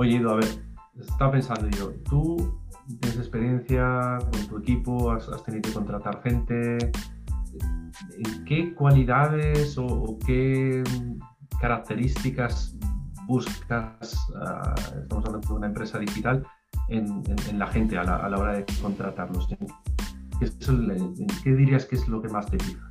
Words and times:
Oye, 0.00 0.16
a 0.26 0.32
ver, 0.32 0.48
estaba 0.98 1.32
pensando 1.32 1.68
yo, 1.76 1.90
tú 2.08 2.58
tienes 2.86 3.18
experiencia 3.18 4.16
con 4.32 4.46
tu 4.48 4.56
equipo, 4.56 5.10
has, 5.10 5.44
tenido 5.44 5.60
que 5.60 5.74
contratar 5.74 6.22
gente. 6.22 6.78
¿En 8.16 8.44
qué 8.46 8.74
cualidades 8.74 9.76
o, 9.76 10.18
qué 10.24 10.82
características 11.60 12.74
buscas, 13.26 14.16
ah, 14.36 14.74
estamos 15.02 15.26
hablando 15.26 15.46
de 15.46 15.54
una 15.54 15.66
empresa 15.66 15.98
digital, 15.98 16.46
en, 16.88 17.22
la 17.58 17.66
gente 17.66 17.98
a 17.98 18.04
la, 18.04 18.38
hora 18.38 18.54
de 18.54 18.64
contratarlos? 18.80 19.50
¿En 19.52 21.26
qué, 21.44 21.52
dirías 21.52 21.84
que 21.84 21.96
es 21.96 22.08
lo 22.08 22.22
que 22.22 22.28
más 22.30 22.46
te 22.46 22.58
fijas? 22.58 22.89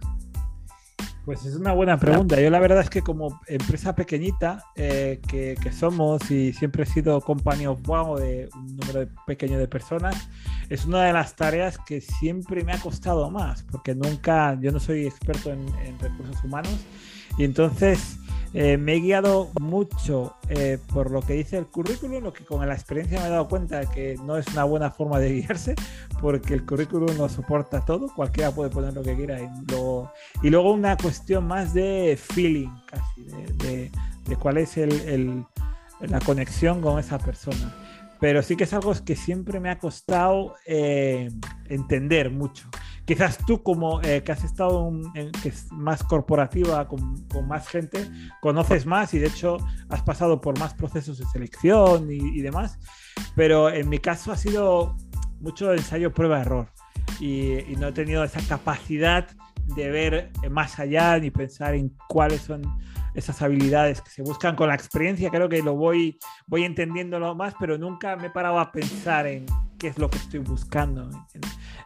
Pues 1.26 1.46
es 1.46 1.56
una 1.56 1.74
buena 1.74 1.98
pregunta. 1.98 2.40
Yo 2.40 2.50
la 2.50 2.60
verdad 2.60 2.80
es 2.80 2.90
que 2.90 3.02
como 3.02 3.40
empresa 3.48 3.94
pequeñita 3.94 4.64
eh, 4.76 5.20
que, 5.28 5.72
somos 5.72 6.32
y 6.32 6.54
siempre 6.54 6.84
he 6.84 6.86
sido 6.86 7.22
company 7.22 7.68
of 7.68 7.82
wow 7.84 8.18
de 8.18 8.50
un 8.56 8.78
número 8.78 9.08
pequeño 9.28 9.60
de 9.60 9.68
personas, 9.68 10.30
es 10.70 10.86
una 10.86 11.04
de 11.04 11.14
las 11.14 11.36
tareas 11.36 11.78
que 11.78 12.02
siempre 12.02 12.64
me 12.64 12.74
ha 12.74 12.80
costado 12.80 13.30
más, 13.30 13.64
porque 13.72 13.94
nunca, 13.94 14.58
yo 14.60 14.72
no 14.72 14.80
soy 14.80 15.06
experto 15.06 15.52
en, 15.52 15.68
en 15.86 16.00
recursos 16.00 16.44
humanos 16.44 16.76
y 17.38 17.44
entonces 17.44 18.18
eh, 18.54 18.78
me 18.78 18.96
he 18.96 19.00
guiado 19.00 19.52
mucho 19.60 20.36
eh, 20.50 20.80
por 20.92 21.12
lo 21.12 21.22
que 21.22 21.34
dice 21.34 21.58
el 21.58 21.68
currículum, 21.68 22.24
lo 22.24 22.34
que 22.34 22.44
con 22.44 22.68
la 22.68 22.74
experiencia 22.74 23.20
me 23.20 23.28
he 23.28 23.30
dado 23.30 23.48
cuenta 23.48 23.88
que 23.90 24.16
no 24.24 24.38
es 24.38 24.48
una 24.48 24.64
buena 24.64 24.90
forma 24.90 25.20
de 25.20 25.34
guiarse, 25.34 25.76
porque 26.20 26.56
el 26.56 26.66
currículum 26.66 27.16
no 27.16 27.30
soporta 27.30 27.86
todo, 27.86 28.08
cualquiera 28.16 28.52
puede 28.52 28.72
poner 28.72 28.94
lo 28.94 29.04
que 29.04 29.16
quiera. 29.16 29.40
Y 29.40 29.50
luego, 29.68 30.12
y 30.42 30.50
luego 30.50 30.72
una 30.74 30.98
cuestión 30.98 31.46
más 31.46 31.74
de 31.76 32.18
feeling, 32.20 32.70
casi, 32.88 33.24
de, 33.24 33.92
cuál 34.40 34.58
es 34.58 34.78
el, 34.78 35.46
la 36.02 36.20
conexión 36.20 36.82
con 36.82 36.98
esa 36.98 37.20
persona. 37.20 37.76
Pero 38.20 38.42
sí 38.42 38.56
que 38.56 38.66
es 38.66 38.74
algo 38.74 38.94
que 39.06 39.16
siempre 39.16 39.60
me 39.60 39.70
ha 39.70 39.80
costado 39.80 40.56
eh, 40.66 41.30
entender 41.70 42.32
mucho 42.32 42.68
quizás 43.10 43.40
tú 43.44 43.64
como 43.64 44.04
eh, 44.04 44.22
que 44.22 44.32
has 44.32 44.44
estado 44.44 44.88
en, 45.16 45.32
que 45.32 45.50
es 45.50 45.72
más 45.72 46.04
corporativa, 46.04 46.88
con, 46.88 47.18
más 47.48 47.68
gente, 47.68 48.08
conoces 48.40 48.86
más 48.86 49.16
y 49.16 49.18
de 49.18 49.26
hecho 49.26 49.58
has 49.90 50.04
pasado 50.04 50.40
por 50.40 50.60
más 50.60 50.76
procesos 50.76 51.18
de 51.18 51.26
selección 51.26 52.12
y, 52.12 52.40
demás, 52.42 52.78
pero 53.36 53.72
en 53.72 53.90
mi 53.90 53.98
caso 53.98 54.32
ha 54.32 54.38
sido 54.38 54.96
mucho 55.40 55.74
ensayo, 55.74 56.14
prueba, 56.14 56.40
error. 56.40 56.68
Y, 57.20 57.76
no 57.80 57.88
he 57.88 57.92
tenido 57.94 58.24
esa 58.24 58.42
capacidad 58.42 59.28
de 59.76 59.90
ver 59.90 60.32
más 60.52 60.78
allá 60.78 61.18
ni 61.18 61.32
pensar 61.32 61.74
en 61.74 61.92
cuáles 62.08 62.42
son 62.42 62.62
esas 63.14 63.42
habilidades 63.42 64.02
que 64.02 64.10
se 64.10 64.22
buscan 64.22 64.56
con 64.56 64.68
la 64.68 64.76
experiencia, 64.76 65.30
creo 65.30 65.50
que 65.50 65.62
lo 65.62 65.76
voy, 65.76 66.20
voy 66.48 66.64
entendiéndolo 66.64 67.36
más, 67.36 67.54
pero 67.60 67.78
nunca 67.78 68.16
me 68.16 68.28
he 68.28 68.30
parado 68.30 68.60
a 68.60 68.72
pensar 68.72 69.28
en 69.28 69.46
qué 69.78 69.88
es 69.88 69.98
lo 69.98 70.10
que 70.10 70.18
estoy 70.18 70.40
buscando 70.42 71.10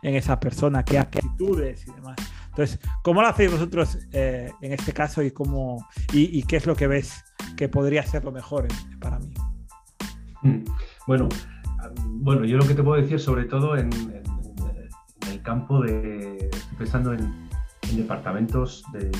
en, 0.01 0.15
esa 0.15 0.39
persona, 0.39 0.83
qué 0.83 0.99
actitudes 0.99 1.87
y 1.87 1.91
demás. 1.91 2.17
Entonces, 2.49 2.79
¿cómo 3.03 3.21
lo 3.21 3.27
hacéis 3.27 3.51
vosotros 3.51 3.97
eh, 4.11 4.51
en 4.61 4.73
este 4.73 4.91
caso 4.91 5.21
y, 5.21 5.31
cómo, 5.31 5.87
y, 6.11 6.43
qué 6.43 6.57
es 6.57 6.65
lo 6.65 6.75
que 6.75 6.87
ves 6.87 7.23
que 7.55 7.69
podría 7.69 8.03
ser 8.03 8.23
lo 8.25 8.31
mejor 8.31 8.67
para 8.99 9.19
mí? 9.19 9.33
Mm. 10.41 10.65
Bueno, 11.07 11.29
bueno, 12.05 12.45
yo 12.45 12.57
lo 12.57 12.67
que 12.67 12.73
te 12.73 12.83
puedo 12.83 13.01
decir 13.01 13.19
sobre 13.19 13.45
todo 13.45 13.77
en, 13.77 13.89
el 15.29 15.41
campo 15.41 15.81
de, 15.81 16.49
pensando 16.77 17.13
en, 17.13 17.49
departamentos 17.95 18.83
de, 18.91 19.11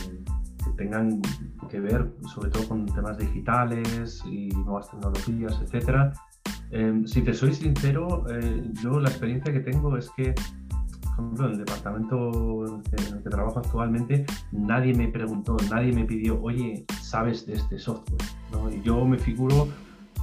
que 0.63 0.71
tengan 0.71 1.21
que 1.69 1.79
ver 1.79 2.11
sobre 2.33 2.49
todo 2.49 2.67
con 2.67 2.85
temas 2.85 3.17
digitales 3.17 4.23
y 4.25 4.49
nuevas 4.49 4.89
tecnologías, 4.89 5.59
etcétera, 5.61 6.13
Em, 6.73 7.05
si 7.05 7.21
te 7.21 7.35
soy 7.35 7.53
sincero, 7.53 8.25
eh, 8.31 8.63
yo 8.81 8.99
la 8.99 9.09
experiencia 9.09 9.53
que 9.53 9.59
tengo 9.59 9.95
es 9.95 10.09
que, 10.17 10.33
por 11.03 11.13
ejemplo, 11.13 11.45
en 11.45 11.51
el 11.51 11.57
departamento 11.59 12.65
en 12.65 13.13
el 13.13 13.21
que 13.21 13.29
trabajo 13.29 13.59
actualmente, 13.59 14.25
nadie 14.51 14.91
me 14.95 15.07
preguntó, 15.07 15.55
nadie 15.69 15.93
me 15.93 16.03
pidió, 16.03 16.41
oye, 16.41 16.83
¿sabes 16.99 17.45
de 17.45 17.53
este 17.53 17.77
software? 17.77 18.23
Y 18.75 18.81
yo 18.81 19.05
me 19.05 19.19
figuro, 19.19 19.67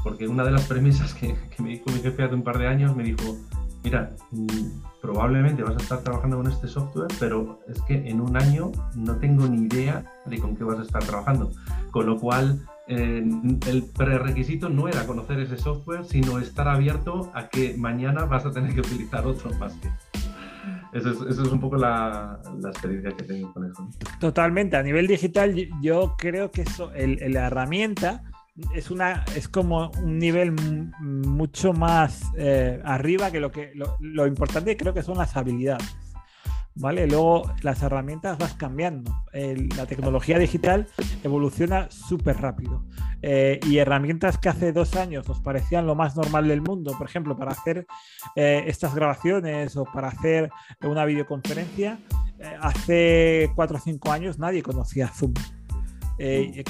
porque 0.02 0.26
una 0.26 0.42
de 0.42 0.50
las 0.50 0.66
premisas 0.66 1.14
que, 1.14 1.36
me 1.62 1.68
dijo 1.68 1.84
mi 1.86 2.00
jefe 2.00 2.24
hace 2.24 2.34
un 2.34 2.42
par 2.42 2.58
de 2.58 2.66
años 2.66 2.96
me 2.96 3.04
dijo, 3.04 3.36
mira, 3.82 4.14
mm, 4.30 5.00
probablemente 5.00 5.62
vas 5.62 5.76
a 5.76 5.80
estar 5.80 6.02
trabajando 6.02 6.38
con 6.38 6.46
este 6.46 6.68
software, 6.68 7.08
pero 7.18 7.60
es 7.68 7.80
que 7.82 8.08
en 8.08 8.20
un 8.20 8.36
año 8.36 8.72
no 8.94 9.16
tengo 9.16 9.46
ni 9.46 9.66
idea 9.66 10.04
de 10.26 10.38
con 10.38 10.56
qué 10.56 10.64
vas 10.64 10.78
a 10.78 10.82
estar 10.82 11.02
trabajando. 11.02 11.50
Con 11.90 12.06
lo 12.06 12.18
cual, 12.18 12.60
el 12.86 13.84
prerequisito 13.96 14.68
no 14.68 14.88
era 14.88 15.06
conocer 15.06 15.38
ese 15.40 15.56
software, 15.56 16.04
sino 16.04 16.38
estar 16.38 16.66
abierto 16.66 17.30
a 17.34 17.48
que 17.48 17.76
mañana 17.76 18.24
vas 18.24 18.44
a 18.46 18.50
tener 18.50 18.74
que 18.74 18.80
utilizar 18.80 19.26
otro 19.26 19.50
más 19.58 19.74
que. 19.74 19.88
Eso 20.92 21.10
es, 21.10 21.20
eso 21.20 21.42
es 21.42 21.52
un 21.52 21.60
poco 21.60 21.76
la, 21.76 22.40
la, 22.60 22.70
experiencia 22.70 23.12
que 23.12 23.22
tengo 23.22 23.52
con 23.52 23.64
eso. 23.64 23.88
Totalmente. 24.18 24.76
A 24.76 24.82
nivel 24.82 25.06
digital, 25.06 25.54
yo 25.80 26.16
creo 26.18 26.50
que 26.50 26.62
eso, 26.62 26.92
el, 26.92 27.32
la 27.32 27.46
herramienta 27.46 28.24
es, 28.74 28.90
una, 28.90 29.24
es 29.34 29.48
como 29.48 29.90
un 30.02 30.18
nivel 30.18 30.52
mucho 31.00 31.72
más 31.72 32.22
eh, 32.36 32.80
arriba 32.84 33.30
que 33.30 33.40
lo 33.40 33.50
que 33.50 33.72
lo, 33.74 33.96
lo 34.00 34.26
importante 34.26 34.76
creo 34.76 34.94
que 34.94 35.02
son 35.02 35.18
las 35.18 35.36
habilidades. 35.36 35.88
¿vale? 36.74 37.06
Luego 37.06 37.52
las 37.62 37.82
herramientas 37.82 38.38
vas 38.38 38.54
cambiando. 38.54 39.12
la 39.32 39.86
tecnología 39.86 40.38
digital 40.38 40.86
evoluciona 41.22 41.90
súper 41.90 42.40
rápido. 42.40 42.84
Eh, 43.22 43.60
y 43.66 43.76
herramientas 43.76 44.38
que 44.38 44.48
hace 44.48 44.72
dos 44.72 44.96
años 44.96 45.28
nos 45.28 45.40
parecían 45.40 45.86
lo 45.86 45.94
más 45.94 46.16
normal 46.16 46.48
del 46.48 46.62
mundo, 46.62 46.96
por 46.96 47.06
ejemplo, 47.06 47.36
para 47.36 47.52
hacer 47.52 47.86
eh, 48.34 48.64
estas 48.66 48.94
grabaciones 48.94 49.76
o 49.76 49.84
para 49.84 50.08
hacer 50.08 50.50
una 50.82 51.04
videoconferencia, 51.04 51.98
hace 52.60 53.50
cuatro 53.54 53.76
o 53.76 53.80
cinco 53.80 54.10
años 54.10 54.38
nadie 54.38 54.62
conocía 54.62 55.08
Zoom. 55.08 55.34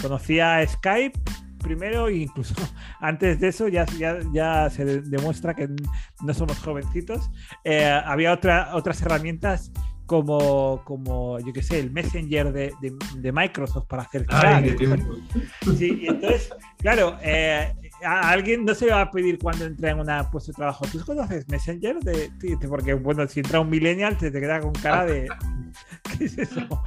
conocía 0.02 0.66
Skype 0.66 1.20
primero 1.60 2.08
e 2.08 2.16
incluso 2.16 2.54
antes 3.00 3.38
de 3.40 3.48
eso 3.48 3.68
ya, 3.68 3.86
ya, 3.98 4.18
ya, 4.32 4.68
se 4.70 4.84
demuestra 5.02 5.54
que 5.54 5.68
no 6.22 6.34
somos 6.34 6.58
jovencitos. 6.58 7.30
había 8.04 8.32
otra, 8.32 8.70
otras 8.74 9.00
herramientas 9.02 9.70
como, 10.10 10.82
como 10.82 11.38
yo 11.38 11.52
qué 11.52 11.62
sé, 11.62 11.78
el 11.78 11.92
Messenger 11.92 12.52
de, 12.52 12.74
de, 12.80 13.30
Microsoft 13.32 13.86
para 13.86 14.02
hacer 14.02 14.26
Sí, 15.78 16.00
y 16.02 16.08
entonces, 16.08 16.52
claro, 16.78 17.16
eh, 17.22 17.72
a 18.04 18.30
alguien 18.30 18.64
no 18.64 18.74
se 18.74 18.90
va 18.90 19.02
a 19.02 19.10
pedir 19.12 19.38
cuando 19.38 19.66
entra 19.66 19.92
en 19.92 20.00
una 20.00 20.28
puesto 20.28 20.50
de 20.50 20.56
trabajo. 20.56 20.84
¿Tú 20.90 20.98
conoces 21.04 21.48
Messenger? 21.48 22.00
De, 22.00 22.28
porque, 22.68 22.94
bueno, 22.94 23.24
si 23.28 23.38
entra 23.38 23.60
un 23.60 23.70
millennial, 23.70 24.16
te, 24.16 24.32
te 24.32 24.40
queda 24.40 24.58
con 24.58 24.72
cara 24.72 25.06
de. 25.06 25.28
¿Qué 26.18 26.24
es 26.24 26.36
eso? 26.38 26.82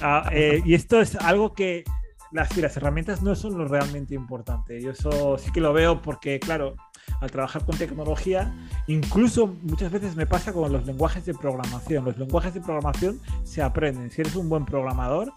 Ah, 0.00 0.30
eh, 0.32 0.62
y 0.64 0.72
esto 0.72 1.02
es 1.02 1.16
algo 1.16 1.52
que 1.52 1.84
las, 2.34 2.76
herramientas 2.76 3.22
no 3.22 3.36
son 3.36 3.56
lo 3.56 3.68
realmente 3.68 4.12
importante. 4.14 4.82
Yo 4.82 4.90
eso 4.90 5.38
sí 5.38 5.52
que 5.52 5.60
lo 5.60 5.72
veo 5.72 6.02
porque, 6.02 6.40
claro, 6.40 6.74
al 7.20 7.30
trabajar 7.30 7.64
con 7.64 7.78
tecnología, 7.78 8.52
incluso 8.88 9.54
muchas 9.62 9.92
veces 9.92 10.16
me 10.16 10.26
pasa 10.26 10.52
con 10.52 10.72
los 10.72 10.84
lenguajes 10.84 11.24
de 11.24 11.32
programación. 11.32 12.04
Los 12.04 12.18
lenguajes 12.18 12.52
de 12.52 12.60
programación 12.60 13.20
se 13.44 13.62
aprenden. 13.62 14.10
Si 14.10 14.20
eres 14.20 14.34
un 14.34 14.48
buen 14.48 14.64
programador, 14.64 15.32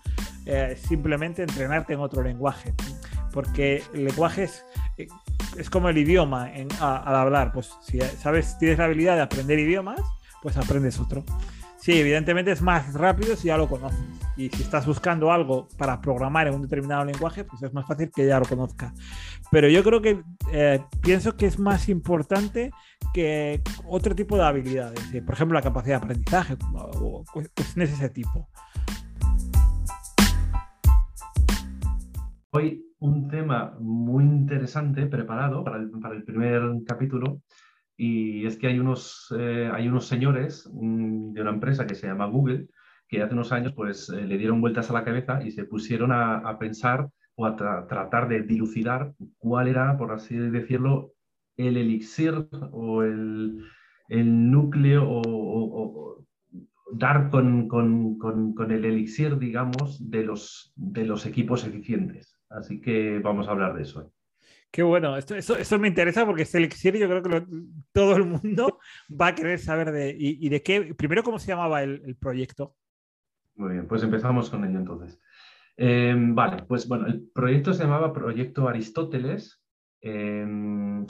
eh, 0.48 0.76
simplemente 0.88 1.44
entrenarte 1.44 1.94
en 1.94 2.00
otro 2.00 2.24
lenguaje. 2.24 2.74
Porque 3.32 3.84
el 3.94 4.06
lenguaje 4.06 4.46
es, 4.46 4.66
eh, 4.98 5.08
es 5.56 5.70
como 5.70 5.90
el 5.90 6.00
idioma 6.00 6.52
en, 6.52 6.68
al 6.80 7.16
hablar. 7.16 7.52
Pues 7.52 7.70
si 7.84 8.02
sabes, 8.02 8.58
tienes 8.58 8.80
la 8.80 8.86
habilidad 8.86 9.18
de 9.18 9.22
aprender 9.22 9.60
idiomas, 9.60 10.02
pues 10.42 10.58
aprendes 10.58 11.00
otro. 11.00 11.24
Sí, 11.88 11.98
evidentemente 11.98 12.52
es 12.52 12.62
más 12.62 12.94
rápido 12.96 13.38
si 13.38 13.48
ya 13.48 13.56
lo 13.56 13.70
conoces. 13.70 13.98
Y 14.36 14.50
si 14.50 14.62
estás 14.62 14.86
buscando 14.86 15.32
algo 15.32 15.70
para 15.78 16.02
programar 16.02 16.46
en 16.46 16.56
un 16.56 16.64
determinado 16.64 17.06
lenguaje, 17.06 17.46
pues 17.46 17.64
es 17.64 17.74
más 17.74 17.88
fácil 17.88 18.12
que 18.14 18.28
ya 18.28 18.40
lo 18.40 18.46
conozca. 18.46 18.94
Pero 19.52 19.70
yo 19.70 19.82
creo 19.86 20.02
que 20.02 20.22
eh, 20.52 20.82
pienso 21.02 21.38
que 21.38 21.46
es 21.46 21.58
más 21.58 21.88
importante 21.88 22.72
que 23.14 23.62
otro 23.86 24.14
tipo 24.14 24.36
de 24.36 24.44
habilidades. 24.44 25.00
Por 25.26 25.34
ejemplo, 25.34 25.56
la 25.56 25.62
capacidad 25.62 26.02
de 26.02 26.04
aprendizaje 26.04 26.58
o 26.74 27.24
cuestiones 27.32 27.92
de 27.92 27.96
ese 27.96 28.10
tipo. 28.10 28.50
Hoy 32.52 32.84
un 33.00 33.30
tema 33.30 33.78
muy 33.80 34.26
interesante 34.26 35.06
preparado 35.06 35.64
para 35.64 35.78
el, 35.78 35.90
para 35.92 36.16
el 36.16 36.26
primer 36.26 36.64
capítulo 36.86 37.44
y 37.98 38.46
es 38.46 38.58
que 38.58 38.68
hay 38.68 38.80
unos, 38.80 39.34
eh, 39.38 39.70
hay 39.74 39.88
unos 39.88 40.06
señores 40.06 40.70
de 40.72 41.42
una 41.42 41.50
empresa 41.50 41.88
que 41.88 41.96
se 41.96 42.08
llama 42.08 42.28
Google 42.28 42.68
que 43.08 43.22
hace 43.22 43.34
unos 43.34 43.52
años 43.52 43.74
pues, 43.74 44.10
eh, 44.10 44.26
le 44.26 44.38
dieron 44.38 44.62
vueltas 44.62 44.90
a 44.90 44.94
la 44.94 45.04
cabeza 45.04 45.42
y 45.44 45.52
se 45.52 45.66
pusieron 45.66 46.12
a, 46.12 46.58
pensar 46.60 47.10
o 47.36 47.46
a 47.46 47.56
tratar 47.56 48.28
de 48.28 48.44
dilucidar 48.44 49.14
cuál 49.38 49.68
era, 49.68 49.98
por 49.98 50.12
así 50.12 50.36
decirlo, 50.36 51.14
el 51.56 51.78
elixir 51.78 52.48
o 52.72 53.04
el, 53.04 53.64
el 54.10 54.52
núcleo 54.52 55.06
o, 55.08 56.26
dar 56.94 57.30
con, 57.30 57.68
con, 57.68 58.18
con, 58.18 58.54
con, 58.54 58.72
el 58.72 58.86
elixir, 58.86 59.38
digamos, 59.38 60.10
de 60.10 60.24
los, 60.24 60.74
de 60.76 61.06
los 61.06 61.26
equipos 61.26 61.66
eficientes. 61.66 62.38
Así 62.50 62.80
que 62.80 63.20
vamos 63.20 63.48
a 63.48 63.52
hablar 63.52 63.76
de 63.76 63.84
eso. 63.84 64.12
Qué 64.72 64.84
bueno, 64.84 65.18
esto, 65.18 65.80
me 65.80 65.88
interesa 65.88 66.26
porque 66.26 66.44
es 66.44 66.54
Elixir 66.54 66.98
yo 66.98 67.08
creo 67.08 67.24
que 67.24 67.46
todo 67.92 68.18
el 68.18 68.26
mundo 68.26 68.80
va 69.10 69.28
a 69.28 69.36
querer 69.36 69.60
saber 69.60 69.92
de, 69.92 70.16
y, 70.18 70.50
de 70.50 70.62
qué, 70.62 70.94
primero, 70.94 71.24
¿cómo 71.24 71.40
se 71.40 71.48
llamaba 71.48 71.84
el, 71.84 72.16
proyecto? 72.20 72.76
Muy 73.56 73.74
bien, 73.74 73.88
pues 73.88 74.04
empezamos 74.04 74.50
con 74.50 74.66
ello 74.66 74.78
entonces. 74.78 75.20
Em, 75.78 76.36
vale, 76.36 76.64
pues 76.68 76.88
bueno, 76.88 77.08
el 77.08 77.30
proyecto 77.34 77.74
se 77.74 77.84
llamaba 77.84 78.14
Proyecto 78.14 78.68
Aristóteles. 78.68 79.62
Em, 80.02 81.06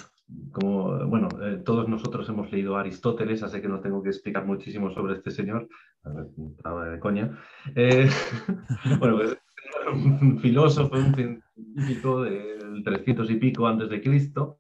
como, 0.52 1.06
bueno, 1.08 1.30
eh, 1.42 1.62
todos 1.66 1.88
nosotros 1.88 2.28
hemos 2.30 2.52
leído 2.52 2.78
Aristóteles, 2.78 3.44
así 3.44 3.62
que 3.62 3.68
no 3.68 3.80
tengo 3.80 4.04
que 4.04 4.10
explicar 4.10 4.46
muchísimo 4.46 4.92
sobre 4.92 5.16
este 5.16 5.32
señor. 5.32 5.68
De 6.04 7.00
coña. 7.00 7.38
Eh, 7.76 8.10
bueno, 9.00 9.18
pues 9.18 9.38
un 9.94 10.40
filósofo, 10.40 10.96
un 10.96 11.14
científico 11.16 12.24
del 12.70 12.84
300 12.84 13.30
y 13.32 13.36
pico 13.36 13.68
antes 13.68 13.90
de 13.90 14.02
Cristo. 14.02 14.58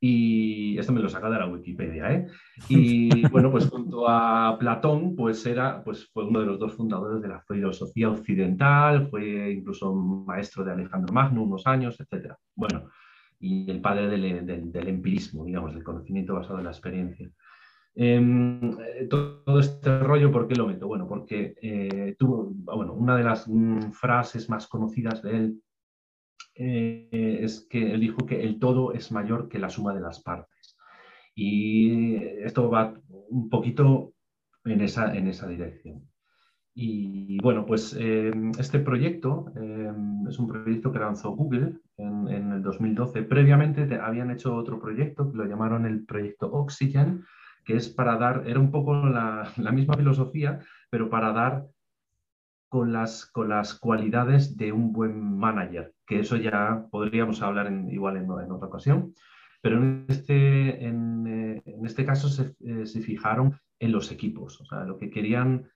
Y 0.00 0.76
esto 0.78 0.92
me 0.92 1.00
lo 1.00 1.08
saca 1.08 1.30
de 1.30 1.38
la 1.38 1.46
Wikipedia, 1.46 2.12
¿eh? 2.12 2.26
Y 2.68 3.08
bueno, 3.30 3.52
pues 3.52 3.68
junto 3.68 4.08
a 4.08 4.56
Platón, 4.58 5.14
pues 5.14 5.46
era, 5.46 5.84
pues 5.84 6.10
fue 6.12 6.26
uno 6.26 6.40
de 6.40 6.46
los 6.46 6.58
dos 6.58 6.74
fundadores 6.74 7.22
de 7.22 7.28
la 7.28 7.40
filosofía 7.42 8.10
occidental, 8.10 9.08
fue 9.08 9.52
incluso 9.52 9.94
maestro 9.94 10.64
de 10.64 10.72
Alejandro 10.72 11.14
Magno 11.14 11.44
unos 11.44 11.66
años, 11.68 12.00
etc. 12.00 12.34
Bueno, 12.56 12.88
y 13.38 13.70
el 13.70 13.80
padre 13.80 14.08
del, 14.08 14.72
del 14.72 14.88
empirismo, 14.88 15.44
digamos, 15.44 15.72
del 15.72 15.84
conocimiento 15.84 16.34
basado 16.34 16.58
en 16.58 16.64
la 16.64 16.70
experiencia. 16.70 17.30
Em, 17.94 18.72
eh, 18.80 19.06
todo 19.08 19.60
este 19.60 19.98
rollo, 19.98 20.32
¿por 20.32 20.48
qué 20.48 20.54
lo 20.54 20.66
meto? 20.66 20.86
Bueno, 20.86 21.06
porque 21.06 21.54
eh, 21.60 22.16
tuvo, 22.18 22.50
bueno, 22.54 22.94
una 22.94 23.16
de 23.16 23.24
las 23.24 23.46
mm, 23.46 23.92
frases 23.92 24.48
más 24.48 24.66
conocidas 24.66 25.22
de 25.22 25.36
él 25.36 25.62
eh, 26.54 27.38
es 27.42 27.66
que 27.68 27.92
él 27.92 28.00
dijo 28.00 28.26
que 28.26 28.42
el 28.42 28.58
todo 28.58 28.92
es 28.92 29.12
mayor 29.12 29.48
que 29.48 29.58
la 29.58 29.70
suma 29.70 29.94
de 29.94 30.00
las 30.00 30.22
partes. 30.22 30.76
Y 31.34 32.16
esto 32.44 32.70
va 32.70 32.94
un 33.30 33.48
poquito 33.48 34.12
en 34.64 34.80
esa, 34.82 35.14
en 35.16 35.28
esa 35.28 35.48
dirección. 35.48 36.08
Y 36.74 37.38
bueno, 37.42 37.66
pues 37.66 37.94
em, 37.98 38.52
este 38.58 38.78
proyecto 38.78 39.52
em, 39.56 40.26
es 40.26 40.38
un 40.38 40.48
proyecto 40.48 40.90
que 40.92 40.98
lanzó 40.98 41.32
Google 41.32 41.80
en, 41.96 42.28
en, 42.28 42.52
el 42.52 42.62
2012. 42.62 43.22
Previamente 43.24 43.98
habían 44.00 44.30
hecho 44.30 44.54
otro 44.54 44.80
proyecto 44.80 45.30
que 45.30 45.36
lo 45.36 45.44
llamaron 45.44 45.84
el 45.84 46.04
proyecto 46.06 46.50
Oxygen, 46.50 47.24
que 47.64 47.76
es 47.76 47.88
para 47.88 48.16
dar, 48.16 48.44
era 48.46 48.60
un 48.60 48.70
poco 48.70 48.94
la, 48.94 49.52
misma 49.72 49.96
filosofía, 49.96 50.60
pero 50.90 51.08
para 51.10 51.32
dar 51.32 51.66
con 52.68 52.92
las, 52.92 53.26
con 53.26 53.48
las 53.48 53.74
cualidades 53.74 54.56
de 54.56 54.72
un 54.72 54.92
buen 54.92 55.36
manager, 55.36 55.94
que 56.12 56.20
eso 56.20 56.36
ya 56.36 56.86
podríamos 56.90 57.40
hablar 57.40 57.66
en, 57.68 57.90
igual 57.90 58.18
en, 58.18 58.30
otra 58.30 58.68
ocasión, 58.68 59.14
pero 59.62 59.78
en 59.78 60.04
este, 60.08 60.84
en, 60.84 61.26
eh, 61.26 61.62
este 61.84 62.04
caso 62.04 62.28
eh, 62.60 62.84
se, 62.84 63.00
fijaron 63.00 63.58
en 63.78 63.92
los 63.92 64.12
equipos, 64.12 64.60
o 64.60 64.64
sea, 64.66 64.84
lo 64.84 64.98
que 64.98 65.10
querían, 65.10 65.70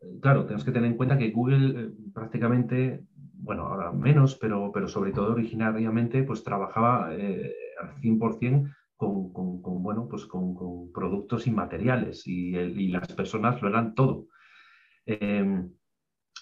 eh, 0.00 0.18
claro, 0.20 0.44
tenemos 0.44 0.64
que 0.64 0.70
tener 0.70 0.90
en 0.90 0.96
cuenta 0.96 1.18
que 1.18 1.30
Google 1.30 1.90
prácticamente, 2.14 3.02
bueno, 3.34 3.66
ahora 3.66 3.90
menos, 3.90 4.36
pero, 4.36 4.70
pero 4.72 4.86
sobre 4.86 5.10
todo 5.10 5.32
originariamente, 5.32 6.22
pues 6.22 6.44
trabajaba 6.44 7.08
al 7.08 7.96
100% 8.00 8.72
con, 8.96 9.32
bueno, 9.82 10.06
pues 10.08 10.26
con, 10.26 10.92
productos 10.92 11.46
inmateriales 11.48 12.26
y, 12.28 12.54
y, 12.56 12.88
las 12.88 13.08
personas 13.08 13.60
lo 13.60 13.68
eran 13.68 13.94
todo. 13.94 14.26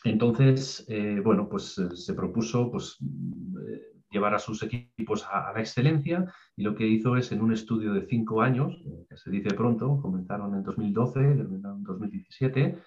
Entonces, 0.04 0.84
eh, 0.88 1.20
bueno, 1.24 1.48
pues 1.48 1.78
eh, 1.78 1.94
se 1.94 2.14
propuso 2.14 2.70
pues, 2.70 2.98
eh, 3.00 3.92
llevar 4.10 4.34
a 4.34 4.38
sus 4.38 4.62
equipos 4.62 5.26
a, 5.30 5.52
la 5.52 5.60
excelencia 5.60 6.32
y 6.56 6.62
lo 6.62 6.74
que 6.74 6.86
hizo 6.86 7.16
es 7.16 7.32
en 7.32 7.42
un 7.42 7.52
estudio 7.52 7.92
de 7.92 8.06
cinco 8.06 8.42
años, 8.42 8.80
que 9.08 9.16
se 9.16 9.30
dice 9.30 9.54
pronto, 9.54 10.00
comenzaron 10.00 10.54
en 10.54 10.62
2012, 10.62 11.20
terminaron 11.20 11.78
en 11.78 11.84
2017, 11.84 12.78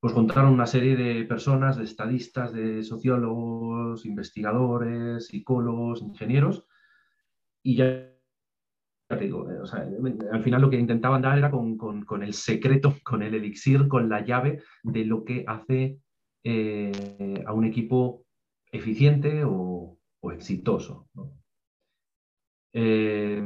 pues 0.00 0.12
contaron 0.12 0.52
una 0.52 0.66
serie 0.66 0.96
de 0.96 1.24
personas, 1.24 1.76
de 1.76 1.84
estadistas, 1.84 2.52
de 2.52 2.82
sociólogos, 2.82 4.06
investigadores, 4.06 5.26
psicólogos, 5.26 6.02
ingenieros, 6.02 6.64
y 7.62 7.76
ya 7.76 8.08
digo, 9.16 9.50
eh, 9.50 9.58
al 10.32 10.42
final 10.42 10.60
lo 10.60 10.70
que 10.70 10.78
intentaban 10.78 11.22
dar 11.22 11.38
era 11.38 11.50
con, 11.50 12.22
el 12.22 12.34
secreto, 12.34 12.94
con 13.04 13.22
el 13.22 13.34
elixir, 13.34 13.88
con 13.88 14.08
la 14.08 14.24
llave 14.24 14.62
de 14.82 15.04
lo 15.04 15.24
que 15.24 15.44
hace 15.46 15.98
eh, 16.44 17.42
a 17.46 17.52
un 17.52 17.64
equipo 17.64 18.24
eficiente 18.70 19.42
o, 19.44 19.98
exitoso. 20.32 21.08
Eh, 22.72 23.42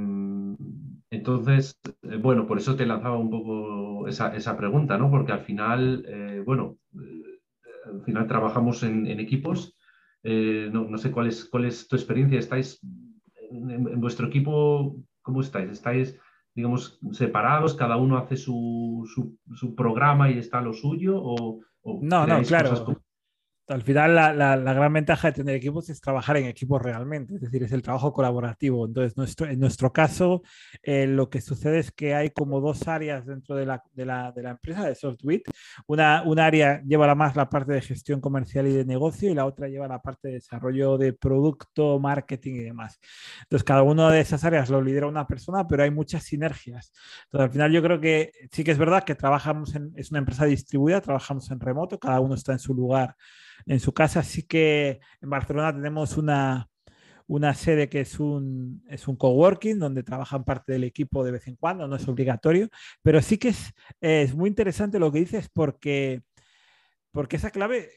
entonces, 1.10 1.80
bueno, 2.20 2.46
por 2.46 2.58
eso 2.58 2.74
te 2.74 2.86
lanzaba 2.86 3.16
un 3.18 3.30
poco 3.30 4.08
esa, 4.08 4.56
pregunta, 4.56 4.98
¿no? 4.98 5.10
Porque 5.10 5.32
al 5.32 5.42
final, 5.42 6.04
bueno, 6.44 6.78
al 7.86 8.02
final 8.02 8.26
trabajamos 8.26 8.82
en, 8.82 9.06
equipos. 9.20 9.76
No, 10.24 10.98
sé 10.98 11.12
cuál 11.12 11.28
es, 11.28 11.88
tu 11.88 11.96
experiencia. 11.96 12.38
¿Estáis 12.38 12.80
en 13.50 14.00
vuestro 14.00 14.26
equipo 14.26 14.96
¿Cómo 15.22 15.40
estáis? 15.40 15.70
¿Estáis, 15.70 16.18
digamos, 16.54 16.98
separados? 17.12 17.74
¿Cada 17.74 17.96
uno 17.96 18.18
hace 18.18 18.36
su, 18.36 19.08
programa 19.76 20.30
y 20.30 20.38
está 20.38 20.60
lo 20.60 20.72
suyo? 20.72 21.16
¿O, 21.16 21.60
no, 21.84 22.26
no, 22.26 22.42
claro 22.42 23.01
al 23.72 23.82
final 23.82 24.14
la, 24.14 24.56
gran 24.56 24.92
ventaja 24.92 25.28
de 25.28 25.32
tener 25.32 25.54
equipos 25.56 25.88
es 25.88 26.00
trabajar 26.00 26.36
en 26.36 26.46
equipos 26.46 26.80
realmente, 26.80 27.34
es 27.34 27.40
decir, 27.40 27.62
es 27.62 27.72
el 27.72 27.82
trabajo 27.82 28.12
colaborativo. 28.12 28.86
Entonces, 28.86 29.16
nuestro, 29.16 29.48
en 29.48 29.58
nuestro 29.58 29.92
caso, 29.92 30.42
eh, 30.82 31.06
lo 31.06 31.30
que 31.30 31.40
sucede 31.40 31.78
es 31.78 31.90
que 31.90 32.14
hay 32.14 32.30
como 32.30 32.60
dos 32.60 32.86
áreas 32.88 33.26
dentro 33.26 33.56
de 33.56 33.66
la, 33.66 33.82
empresa 34.36 34.86
de 34.86 34.94
SoftWit. 34.94 35.48
Una, 35.86 36.22
un 36.22 36.38
área 36.38 36.82
lleva 36.82 37.14
más 37.14 37.36
la 37.36 37.48
parte 37.48 37.72
de 37.72 37.80
gestión 37.80 38.20
comercial 38.20 38.66
y 38.66 38.72
de 38.72 38.84
negocio 38.84 39.30
y 39.30 39.34
la 39.34 39.46
otra 39.46 39.68
lleva 39.68 39.88
la 39.88 40.00
parte 40.00 40.28
de 40.28 40.34
desarrollo 40.34 40.98
de 40.98 41.12
producto, 41.12 41.98
marketing 41.98 42.54
y 42.54 42.64
demás. 42.64 43.00
Entonces, 43.42 43.64
cada 43.64 43.82
una 43.82 44.10
de 44.10 44.20
esas 44.20 44.44
áreas 44.44 44.70
lo 44.70 44.82
lidera 44.82 45.06
una 45.06 45.26
persona, 45.26 45.66
pero 45.66 45.82
hay 45.82 45.90
muchas 45.90 46.24
sinergias. 46.24 46.92
Entonces, 47.24 47.46
al 47.46 47.52
final 47.52 47.72
yo 47.72 47.82
creo 47.82 48.00
que 48.00 48.32
sí 48.50 48.64
que 48.64 48.70
es 48.70 48.78
verdad 48.78 49.04
que 49.04 49.14
trabajamos 49.14 49.74
en, 49.74 49.92
es 49.96 50.10
una 50.10 50.18
empresa 50.18 50.44
distribuida, 50.44 51.00
trabajamos 51.00 51.50
en 51.50 51.60
remoto, 51.60 51.98
cada 51.98 52.20
uno 52.20 52.34
está 52.34 52.52
en 52.52 52.58
su 52.58 52.74
lugar 52.74 53.16
en 53.66 53.80
su 53.80 53.92
casa. 53.92 54.20
Así 54.20 54.42
que 54.44 55.00
en 55.20 55.30
Barcelona 55.30 55.72
tenemos 55.72 56.16
una, 56.16 56.68
una 57.26 57.54
sede 57.54 57.88
que 57.88 58.00
es 58.00 58.20
un, 58.20 58.84
es 58.88 59.08
un 59.08 59.16
coworking 59.16 59.78
donde 59.78 60.02
trabajan 60.02 60.44
parte 60.44 60.72
del 60.72 60.84
equipo 60.84 61.24
de 61.24 61.32
vez 61.32 61.46
en 61.48 61.56
cuando, 61.56 61.88
no 61.88 61.96
es 61.96 62.06
obligatorio, 62.08 62.68
pero 63.02 63.22
sí 63.22 63.38
que 63.38 63.48
es, 63.48 63.72
es 64.00 64.34
muy 64.34 64.48
interesante 64.48 64.98
lo 64.98 65.10
que 65.10 65.20
dices 65.20 65.48
porque, 65.52 66.22
porque 67.10 67.36
esa 67.36 67.50
clave 67.50 67.90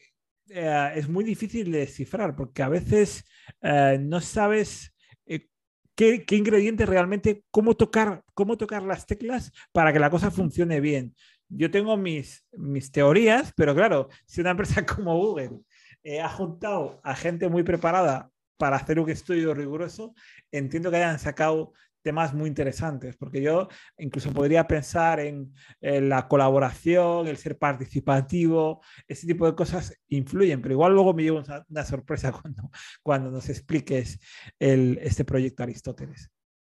eh, 0.48 0.92
es 0.94 1.08
muy 1.08 1.24
difícil 1.24 1.70
de 1.72 1.80
descifrar, 1.80 2.36
porque 2.36 2.62
a 2.62 2.68
veces 2.68 3.24
eh, 3.62 3.98
no 4.00 4.20
sabes 4.20 4.94
eh, 5.26 5.48
qué, 5.94 6.24
qué 6.24 6.36
ingrediente 6.36 6.86
realmente, 6.86 7.44
cómo 7.50 7.74
tocar, 7.74 8.22
cómo 8.32 8.56
tocar 8.56 8.82
las 8.82 9.06
teclas 9.06 9.52
para 9.72 9.92
que 9.92 9.98
la 9.98 10.10
cosa 10.10 10.30
funcione 10.30 10.80
bien 10.80 11.14
yo 11.48 11.70
tengo 11.70 11.96
mis, 11.96 12.44
mis 12.52 12.90
teorías, 12.90 13.52
pero 13.56 13.74
claro, 13.74 14.08
si 14.26 14.40
una 14.40 14.50
empresa 14.50 14.84
como 14.86 15.16
Google 15.16 15.60
eh, 16.02 16.20
ha 16.20 16.28
juntado 16.28 17.00
a 17.02 17.14
gente 17.14 17.48
muy 17.48 17.62
preparada 17.62 18.30
para 18.56 18.76
hacer 18.76 18.98
un 18.98 19.10
estudio 19.10 19.54
riguroso, 19.54 20.14
entiendo 20.50 20.90
que 20.90 20.96
hayan 20.96 21.18
sacado 21.18 21.72
temas 22.06 22.32
muy 22.32 22.48
interesantes, 22.48 23.16
porque 23.16 23.42
yo 23.42 23.66
incluso 23.98 24.32
podría 24.32 24.68
pensar 24.68 25.18
en, 25.18 25.52
la 25.80 26.28
colaboración, 26.28 27.26
el 27.26 27.36
ser 27.36 27.58
participativo, 27.58 28.80
ese 29.08 29.26
tipo 29.26 29.44
de 29.44 29.56
cosas 29.56 29.92
influyen, 30.06 30.62
pero 30.62 30.74
igual 30.74 30.94
luego 30.94 31.12
me 31.14 31.24
llevo 31.24 31.42
una, 31.68 31.84
sorpresa 31.84 32.30
cuando, 32.40 32.70
cuando 33.02 33.32
nos 33.32 33.48
expliques 33.48 34.20
el, 34.60 35.00
este 35.02 35.24
proyecto 35.24 35.64
Aristóteles. 35.64 36.30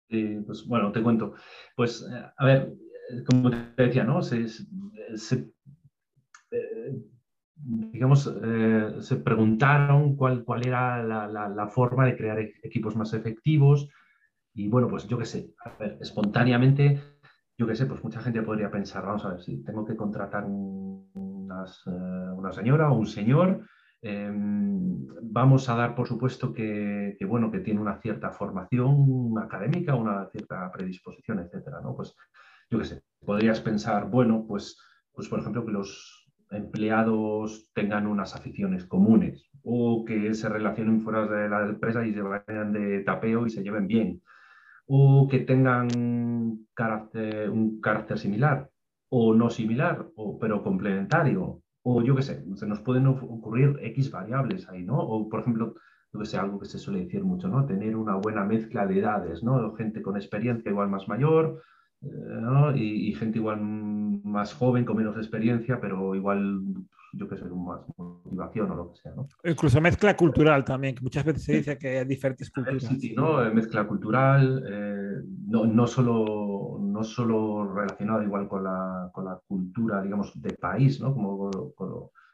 Sí, 0.09 0.39
pues 0.47 0.65
bueno, 0.69 0.93
te 0.93 1.03
cuento. 1.03 1.35
Pues 1.75 2.07
eh, 2.09 2.25
a 2.37 2.45
ver, 2.45 2.73
como 3.27 3.51
te 3.51 3.83
decía, 3.83 4.05
¿no? 4.05 4.23
Se, 4.23 4.47
eh, 6.51 7.03
digamos, 7.57 8.33
eh, 8.43 8.97
se 9.01 9.17
preguntaron 9.17 10.17
cuál, 10.17 10.45
cuál 10.45 10.67
era 10.67 11.03
la, 11.03 11.69
forma 11.69 12.07
de 12.07 12.17
crear 12.17 12.39
e-, 12.39 12.55
equipos 12.63 12.97
más 12.97 13.13
efectivos 13.15 13.89
y 14.55 14.69
bueno, 14.69 14.89
pues 14.89 15.09
yo 15.09 15.19
qué 15.19 15.25
sé, 15.25 15.55
espontáneamente, 16.01 17.01
yo 17.59 17.67
qué 17.67 17.75
sé, 17.75 17.87
pues 17.87 18.05
mucha 18.05 18.21
gente 18.21 18.43
podría 18.43 18.71
pensar, 18.71 19.05
vamos 19.05 19.25
a 19.25 19.31
ver, 19.31 19.41
si 19.41 19.65
tengo 19.65 19.85
que 19.85 19.97
contratar 19.97 20.45
eh, 20.45 20.49
una 22.37 22.53
señora 22.53 22.91
o 22.91 22.99
un 22.99 23.07
señor, 23.07 23.67
em, 24.01 25.07
vamos 25.23 25.69
a 25.69 25.75
dar 25.75 25.95
por 25.97 26.07
supuesto 26.07 26.53
que, 26.53 27.17
que, 27.19 27.25
bueno, 27.25 27.51
que 27.51 27.61
tiene 27.61 27.81
una 27.81 28.01
cierta 28.01 28.31
formación 28.31 29.35
académica, 29.43 29.97
una 29.97 30.29
cierta 30.31 30.71
predisposición, 30.71 31.41
etcétera, 31.41 31.81
¿no? 31.83 31.97
Pues 31.97 32.15
yo 32.75 32.81
qué 32.81 32.87
sé, 32.87 33.03
podrías 33.25 33.61
pensar, 33.61 34.11
bueno, 34.11 34.45
pues, 34.47 34.77
pues 35.13 35.29
por 35.29 35.41
ejemplo, 35.41 35.65
que 35.65 35.73
los, 35.73 36.25
empleados 36.51 37.71
tengan 37.75 38.07
unas 38.07 38.35
aficiones 38.35 38.85
comunes 38.85 39.51
o 39.63 40.05
que 40.05 40.35
se 40.35 40.49
relacionen 40.49 41.01
fuera 41.01 41.27
de 41.27 41.49
la 41.49 41.63
empresa 41.63 42.07
y 42.07 42.13
se 42.13 42.23
vayan 42.23 42.73
de 42.73 43.01
tapeo 43.01 43.47
y 43.47 43.51
se 43.51 43.63
lleven 43.63 43.87
bien 43.87 44.23
o 44.87 45.27
que 45.29 45.41
tengan 45.41 45.89
un 45.97 46.69
carácter 46.75 48.19
similar 48.19 48.71
o 49.09 49.35
no 49.35 49.49
similar, 49.49 50.07
o, 50.17 50.39
pero 50.39 50.63
complementario, 50.63 51.63
o 51.83 52.03
yo 52.03 52.17
qué 52.17 52.23
sé, 52.23 52.45
se 52.57 52.67
nos 52.67 52.81
pueden 52.81 53.07
ocurrir 53.07 53.79
X 53.81 54.11
variables 54.11 54.69
ahí, 54.69 54.83
¿no? 54.83 54.99
O, 54.99 55.29
por 55.29 55.41
ejemplo, 55.41 55.75
yo 56.13 56.21
que 56.21 56.27
sé, 56.27 56.37
algo 56.37 56.59
que 56.59 56.67
se 56.67 56.79
suele 56.79 57.05
decir 57.05 57.25
mucho, 57.25 57.49
¿no? 57.49 57.65
Tener 57.65 57.97
una 57.97 58.17
buena 58.17 58.45
mezcla 58.45 58.87
de 58.87 58.99
edades, 58.99 59.43
¿no? 59.43 59.73
Gente 59.77 60.03
con 60.03 60.17
experiencia 60.17 60.71
igual 60.71 60.89
más 60.89 61.07
mayor, 61.07 61.63
eh, 62.05 62.79
y, 62.79 63.15
gente 63.15 63.39
igual 63.39 63.61
más 63.61 64.55
joven, 64.55 64.85
con 64.85 64.97
menos 64.97 65.17
experiencia, 65.17 65.81
pero 65.81 66.15
igual 66.15 66.63
yo 67.17 67.29
que 67.29 67.37
sé, 67.37 67.45
más 67.45 67.81
motivación 67.97 68.71
o 68.71 68.75
lo 68.75 68.91
que 68.91 68.97
sea. 68.97 69.13
¿no? 69.15 69.29
Incluso 69.45 69.81
mezcla 69.81 70.17
cultural 70.17 70.65
también, 70.65 70.95
que 70.95 71.03
muchas 71.03 71.25
veces 71.25 71.45
se 71.45 71.53
dice 71.55 71.79
que 71.79 71.99
hay 71.99 72.05
diferentes 72.05 72.51
culturas. 72.51 72.83
Sí, 72.83 73.15
¿no? 73.17 73.45
Eh, 73.45 73.53
mezcla 73.53 73.87
cultural, 73.87 74.65
eh, 74.69 75.23
no, 75.47 75.67
no, 75.67 75.87
solo, 75.87 76.79
no 76.81 77.05
solo 77.05 77.73
relacionada 77.73 78.25
igual 78.25 78.49
con 78.49 78.65
la, 78.65 79.11
con 79.13 79.27
la 79.27 79.41
cultura, 79.47 80.03
digamos, 80.03 80.41
de 80.41 80.55
país, 80.55 81.01
¿no? 81.01 81.13
Como, 81.15 81.51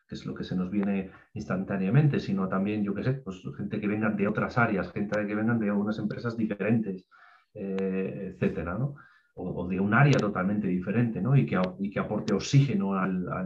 que 0.09 0.15
es 0.15 0.27
lo 0.27 0.35
que 0.35 0.45
se 0.45 0.57
nos 0.57 0.71
viene 0.71 1.11
instantáneamente, 1.35 2.19
sino 2.19 2.49
también, 2.49 2.83
yo 2.83 2.95
qué 2.95 3.05
sé, 3.05 3.13
pues 3.13 3.43
gente 3.57 3.81
que 3.81 3.87
vengan 3.87 4.17
de 4.17 4.27
otras 4.27 4.59
áreas, 4.59 4.91
gente 4.93 5.25
que 5.25 5.35
vengan 5.35 5.59
de 5.61 5.71
unas 5.71 5.99
empresas 5.99 6.37
diferentes, 6.37 7.07
eh, 7.55 8.33
etcétera, 8.35 8.77
¿no? 8.77 8.97
O, 9.43 9.67
de 9.69 9.81
un 9.81 9.95
área 9.95 10.19
totalmente 10.19 10.67
diferente, 10.69 11.21
¿no? 11.21 11.37
Y 11.37 11.47
que, 11.47 11.61
y 11.79 11.91
que 11.91 12.01
aporte 12.01 12.35
oxígeno 12.35 12.95
a 12.95 13.07
la 13.07 13.45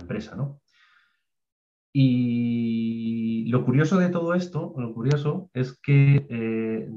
empresa, 0.00 0.34
¿no? 0.34 0.60
Y 1.98 3.46
lo 3.46 3.64
curioso 3.64 3.96
de 3.96 4.10
todo 4.10 4.34
esto, 4.34 4.74
lo 4.76 4.92
curioso 4.92 5.50
es 5.54 5.80
que 5.80 6.26
eh, 6.28 6.90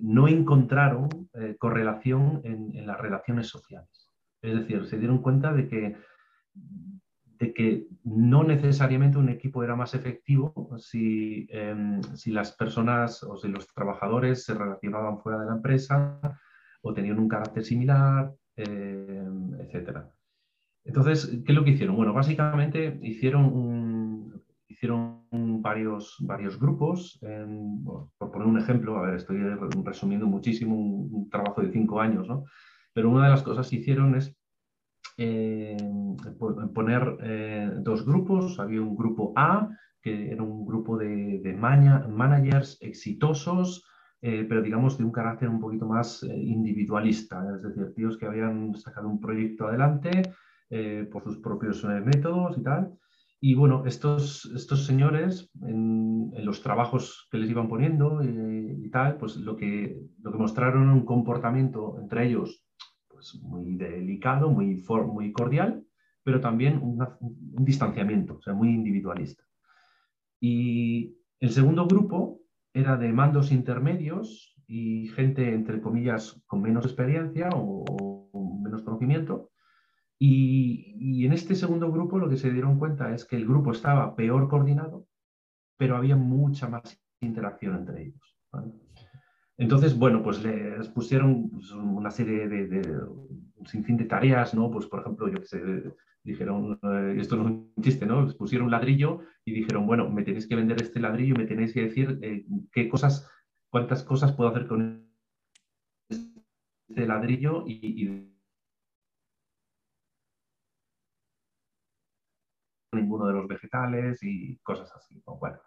no 0.00 0.26
encontraron 0.26 1.08
eh, 1.34 1.54
correlación 1.60 2.40
en, 2.42 2.84
las 2.84 3.00
relaciones 3.00 3.46
sociales. 3.46 4.10
Es 4.42 4.54
decir, 4.54 4.84
se 4.86 4.98
dieron 4.98 5.22
cuenta 5.22 5.52
de 5.52 5.68
que, 5.68 5.96
de 7.38 7.52
que 7.52 7.86
no 8.04 8.44
necesariamente 8.44 9.18
un 9.18 9.28
equipo 9.28 9.62
era 9.62 9.76
más 9.76 9.94
efectivo 9.94 10.76
si, 10.78 11.46
em, 11.50 12.02
si 12.14 12.30
las 12.30 12.52
personas 12.52 13.22
o 13.22 13.36
si 13.36 13.48
los 13.48 13.66
trabajadores 13.74 14.44
se 14.44 14.54
relacionaban 14.54 15.18
fuera 15.18 15.40
de 15.40 15.46
la 15.46 15.54
empresa 15.54 16.20
o 16.82 16.92
tenían 16.92 17.18
un 17.18 17.28
carácter 17.28 17.64
similar, 17.64 18.32
em, 18.56 19.54
etcétera. 19.60 20.10
Entonces, 20.84 21.26
¿qué 21.44 21.52
es 21.52 21.54
lo 21.54 21.64
que 21.64 21.70
hicieron? 21.70 21.96
Bueno, 21.96 22.12
básicamente 22.12 22.98
hicieron, 23.02 24.42
hicieron 24.68 25.22
varios, 25.62 26.16
varios 26.20 26.58
grupos. 26.58 27.18
por 28.18 28.30
poner 28.32 28.48
un 28.48 28.58
ejemplo, 28.58 28.98
a 28.98 29.02
ver, 29.02 29.14
estoy 29.16 29.38
resumiendo 29.84 30.26
muchísimo 30.26 30.74
un, 30.76 31.30
trabajo 31.30 31.62
de 31.62 31.70
cinco 31.72 32.00
años, 32.00 32.26
¿no? 32.26 32.44
Pero 32.92 33.10
una 33.10 33.24
de 33.24 33.30
las 33.30 33.42
cosas 33.42 33.68
que 33.70 33.76
hicieron 33.76 34.14
es 34.16 34.36
eh, 35.16 35.76
poner 36.74 37.16
eh, 37.22 37.70
dos 37.80 38.04
grupos. 38.04 38.58
Había 38.58 38.82
un 38.82 38.96
grupo 38.96 39.32
A, 39.36 39.68
que 40.00 40.32
era 40.32 40.42
un 40.42 40.64
grupo 40.66 40.96
de, 40.96 41.40
de 41.42 41.54
managers 41.54 42.78
exitosos, 42.80 43.84
eh, 44.20 44.46
pero 44.48 44.62
digamos 44.62 44.98
de 44.98 45.04
un 45.04 45.12
carácter 45.12 45.48
un 45.48 45.60
poquito 45.60 45.86
más 45.86 46.22
individualista, 46.22 47.44
es 47.56 47.62
decir, 47.62 47.92
tíos 47.94 48.16
que 48.16 48.26
habían 48.26 48.74
sacado 48.74 49.08
un 49.08 49.20
proyecto 49.20 49.66
adelante, 49.66 50.22
eh, 50.74 51.06
por 51.12 51.22
sus 51.22 51.36
propios 51.36 51.84
eh, 51.84 52.00
métodos 52.00 52.56
y 52.56 52.62
tal. 52.62 52.98
Y 53.42 53.54
bueno, 53.54 53.84
estos, 53.84 54.50
estos 54.56 54.86
señores, 54.86 55.50
en, 55.60 56.32
los 56.46 56.62
trabajos 56.62 57.28
que 57.30 57.36
les 57.36 57.50
iban 57.50 57.68
poniendo 57.68 58.22
eh, 58.22 58.78
y 58.82 58.90
tal, 58.90 59.18
pues 59.18 59.36
lo 59.36 59.54
que, 59.54 60.00
lo 60.22 60.32
que 60.32 60.38
mostraron 60.38 60.88
un 60.88 61.04
comportamiento 61.04 61.98
entre 62.00 62.26
ellos 62.26 62.64
pues 63.30 63.42
muy 63.42 63.76
delicado, 63.76 64.50
muy, 64.50 64.82
muy 65.06 65.32
cordial, 65.32 65.84
pero 66.22 66.40
también 66.40 66.80
un 66.82 67.64
distanciamiento, 67.64 68.36
o 68.38 68.42
sea, 68.42 68.54
muy 68.54 68.68
individualista. 68.68 69.44
Y 70.40 71.16
el 71.40 71.50
segundo 71.50 71.86
grupo 71.86 72.40
era 72.74 72.96
de 72.96 73.12
mandos 73.12 73.52
intermedios 73.52 74.56
y 74.66 75.08
gente, 75.08 75.52
entre 75.52 75.80
comillas, 75.80 76.42
con 76.46 76.62
menos 76.62 76.84
experiencia 76.84 77.48
o, 77.50 77.84
o 78.32 78.60
menos 78.62 78.82
conocimiento, 78.82 79.52
y, 80.24 81.26
en 81.26 81.32
este 81.32 81.56
segundo 81.56 81.90
grupo 81.90 82.16
lo 82.16 82.28
que 82.28 82.36
se 82.36 82.52
dieron 82.52 82.78
cuenta 82.78 83.12
es 83.12 83.24
que 83.24 83.34
el 83.34 83.44
grupo 83.44 83.72
estaba 83.72 84.14
peor 84.14 84.48
coordinado, 84.48 85.08
pero 85.76 85.96
había 85.96 86.14
mucha 86.14 86.68
más 86.68 86.96
interacción 87.20 87.74
entre 87.74 88.02
ellos. 88.02 88.36
Entonces, 89.62 89.96
bueno, 89.96 90.24
pues 90.24 90.42
les 90.42 90.88
pusieron 90.88 91.48
pues, 91.50 91.70
una 91.70 92.10
serie 92.10 92.48
de, 92.48 92.80
un 93.54 93.64
sinfín 93.64 93.96
de 93.96 94.06
tareas, 94.06 94.54
¿no? 94.54 94.68
Pues, 94.72 94.86
por 94.86 95.00
ejemplo, 95.00 95.28
yo 95.28 95.38
que 95.38 95.46
sé, 95.46 95.62
dijeron, 96.24 96.80
eh, 96.82 97.14
esto 97.20 97.36
no 97.36 97.44
es 97.44 97.48
un 97.48 97.72
chiste, 97.80 98.04
¿no? 98.04 98.24
Les 98.24 98.34
pusieron 98.34 98.64
un 98.64 98.72
ladrillo 98.72 99.20
y 99.44 99.52
dijeron, 99.52 99.86
bueno, 99.86 100.10
me 100.10 100.24
tenéis 100.24 100.48
que 100.48 100.56
vender 100.56 100.82
este 100.82 100.98
ladrillo, 100.98 101.36
me 101.36 101.46
tenéis 101.46 101.72
que 101.72 101.82
decir 101.82 102.18
eh, 102.22 102.44
qué 102.72 102.88
cosas, 102.88 103.30
cuántas 103.70 104.02
cosas 104.02 104.32
puedo 104.32 104.50
hacer 104.50 104.66
con 104.66 105.08
este 106.10 107.06
ladrillo 107.06 107.62
y, 107.64 108.02
y 108.02 108.32
ninguno 112.96 113.26
de 113.26 113.34
los 113.34 113.46
vegetales 113.46 114.18
y 114.24 114.56
cosas 114.64 114.90
así. 114.96 115.22
Bueno, 115.24 115.60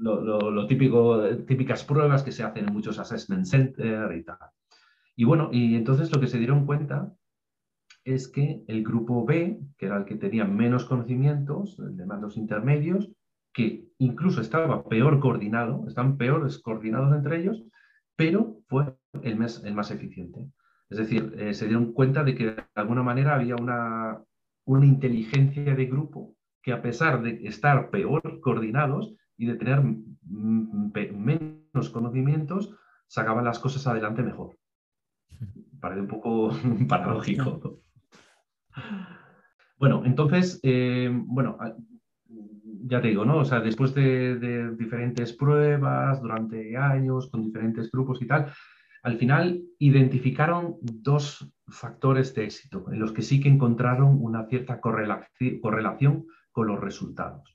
lo, 0.00 0.66
típico, 0.66 1.20
típicas 1.46 1.84
pruebas 1.84 2.22
que 2.22 2.32
se 2.32 2.42
hacen 2.42 2.68
en 2.68 2.72
muchos 2.72 2.98
assessment 2.98 3.46
centers 3.46 4.16
y 4.16 4.22
tal. 4.22 4.38
Y 5.16 5.24
bueno, 5.24 5.50
y 5.52 5.74
entonces 5.74 6.14
lo 6.14 6.20
que 6.20 6.28
se 6.28 6.38
dieron 6.38 6.64
cuenta 6.64 7.12
es 8.04 8.28
que 8.28 8.62
el 8.68 8.84
grupo 8.84 9.24
B, 9.24 9.60
que 9.76 9.86
era 9.86 9.98
el 9.98 10.04
que 10.04 10.14
tenía 10.14 10.44
menos 10.44 10.84
conocimientos, 10.84 11.78
el 11.78 11.96
de 11.96 12.06
mandos 12.06 12.36
intermedios, 12.36 13.10
que 13.52 13.88
incluso 13.98 14.40
estaba 14.40 14.84
peor 14.88 15.18
coordinado, 15.20 15.84
están 15.88 16.16
peores 16.16 16.58
coordinados 16.58 17.14
entre 17.14 17.40
ellos, 17.40 17.64
pero 18.16 18.60
fue 18.68 18.94
el 19.22 19.36
más, 19.36 19.62
el 19.64 19.74
más 19.74 19.90
eficiente. 19.90 20.46
Es 20.88 20.98
decir, 20.98 21.34
eh, 21.36 21.54
se 21.54 21.66
dieron 21.66 21.92
cuenta 21.92 22.24
de 22.24 22.34
que 22.34 22.46
de 22.46 22.64
alguna 22.74 23.02
manera 23.02 23.34
había 23.34 23.56
una, 23.56 24.22
una 24.64 24.86
inteligencia 24.86 25.74
de 25.74 25.86
grupo 25.86 26.34
que 26.62 26.72
a 26.72 26.80
pesar 26.80 27.22
de 27.22 27.46
estar 27.46 27.90
peor 27.90 28.40
coordinados 28.40 29.14
y 29.38 29.46
de 29.46 29.54
tener 29.54 29.82
menos 30.26 31.90
conocimientos, 31.90 32.76
sacaban 33.06 33.44
las 33.44 33.58
cosas 33.58 33.86
adelante 33.86 34.22
mejor. 34.22 34.58
Parece 35.80 36.02
un 36.02 36.08
poco 36.08 36.50
paradójico. 36.88 37.80
Bueno, 39.78 40.02
entonces, 40.04 40.60
eh, 40.64 41.08
bueno, 41.12 41.56
ya 42.88 43.00
te 43.00 43.08
digo, 43.08 43.24
¿no? 43.24 43.38
O 43.38 43.44
sea, 43.44 43.60
después 43.60 43.94
de, 43.94 44.74
diferentes 44.76 45.32
pruebas 45.32 46.20
durante 46.20 46.76
años 46.76 47.30
con 47.30 47.44
diferentes 47.44 47.90
grupos 47.90 48.20
y 48.20 48.26
tal, 48.26 48.52
al 49.04 49.16
final 49.16 49.62
identificaron 49.78 50.76
dos 50.80 51.48
factores 51.68 52.34
de 52.34 52.44
éxito 52.44 52.86
en 52.90 52.98
los 52.98 53.12
que 53.12 53.22
sí 53.22 53.40
que 53.40 53.48
encontraron 53.48 54.18
una 54.20 54.46
cierta 54.46 54.80
correlación 54.80 56.26
con 56.50 56.66
los 56.66 56.80
resultados. 56.80 57.52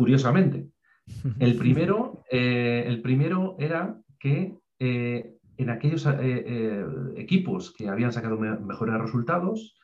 Curiosamente, 0.00 0.70
el 1.40 1.58
primero, 1.58 2.24
eh, 2.30 2.84
el 2.86 3.02
primero 3.02 3.54
era 3.58 4.00
que 4.18 4.56
eh, 4.78 5.36
en 5.58 5.68
aquellos 5.68 6.06
eh, 6.06 6.86
equipos 7.18 7.74
que 7.74 7.90
habían 7.90 8.10
sacado 8.10 8.38
mejores 8.38 8.98
resultados, 8.98 9.78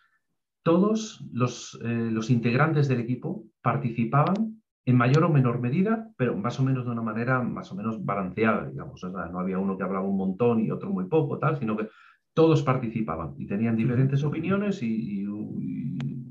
todos 0.63 1.23
los, 1.35 1.79
los 1.83 2.31
integrantes 2.31 2.89
del 2.89 3.01
equipo 3.01 3.45
participaban 3.61 4.63
en 4.87 4.97
mayor 4.97 5.25
o 5.25 5.29
menor 5.29 5.61
medida, 5.61 6.09
pero 6.17 6.35
más 6.35 6.59
o 6.61 6.65
menos 6.65 6.87
de 6.87 6.93
una 6.93 7.03
manera 7.03 7.43
más 7.43 7.71
o 7.71 7.75
menos 7.75 8.03
balanceada, 8.03 8.71
digamos. 8.71 9.03
no 9.05 9.39
había 9.39 9.59
uno 9.59 9.77
que 9.77 9.85
hablaba 9.85 10.09
un 10.09 10.17
montón 10.17 10.61
y 10.61 10.71
otro 10.71 10.89
muy 10.89 11.05
poco, 11.05 11.39
tal, 11.39 11.59
sino 11.59 11.77
que 11.77 11.89
todos 12.33 12.63
participaban 12.63 13.35
y 13.37 13.47
tenían 13.47 13.77
diferentes 13.77 14.25
opiniones 14.25 14.83
y, 14.83 15.27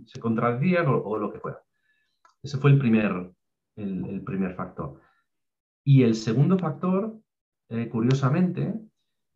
se 0.07 0.19
contradecían 0.19 0.85
o, 0.87 1.17
lo 1.17 1.31
que 1.31 1.39
fuera. 1.39 1.59
Ese 2.41 2.57
fue 2.57 2.71
el 2.71 2.79
primer, 2.79 3.31
el, 3.75 4.21
primer 4.23 4.55
factor. 4.55 4.99
Y 5.83 6.03
el 6.03 6.15
segundo 6.15 6.57
factor, 6.57 7.19
eh, 7.69 7.89
curiosamente, 7.89 8.79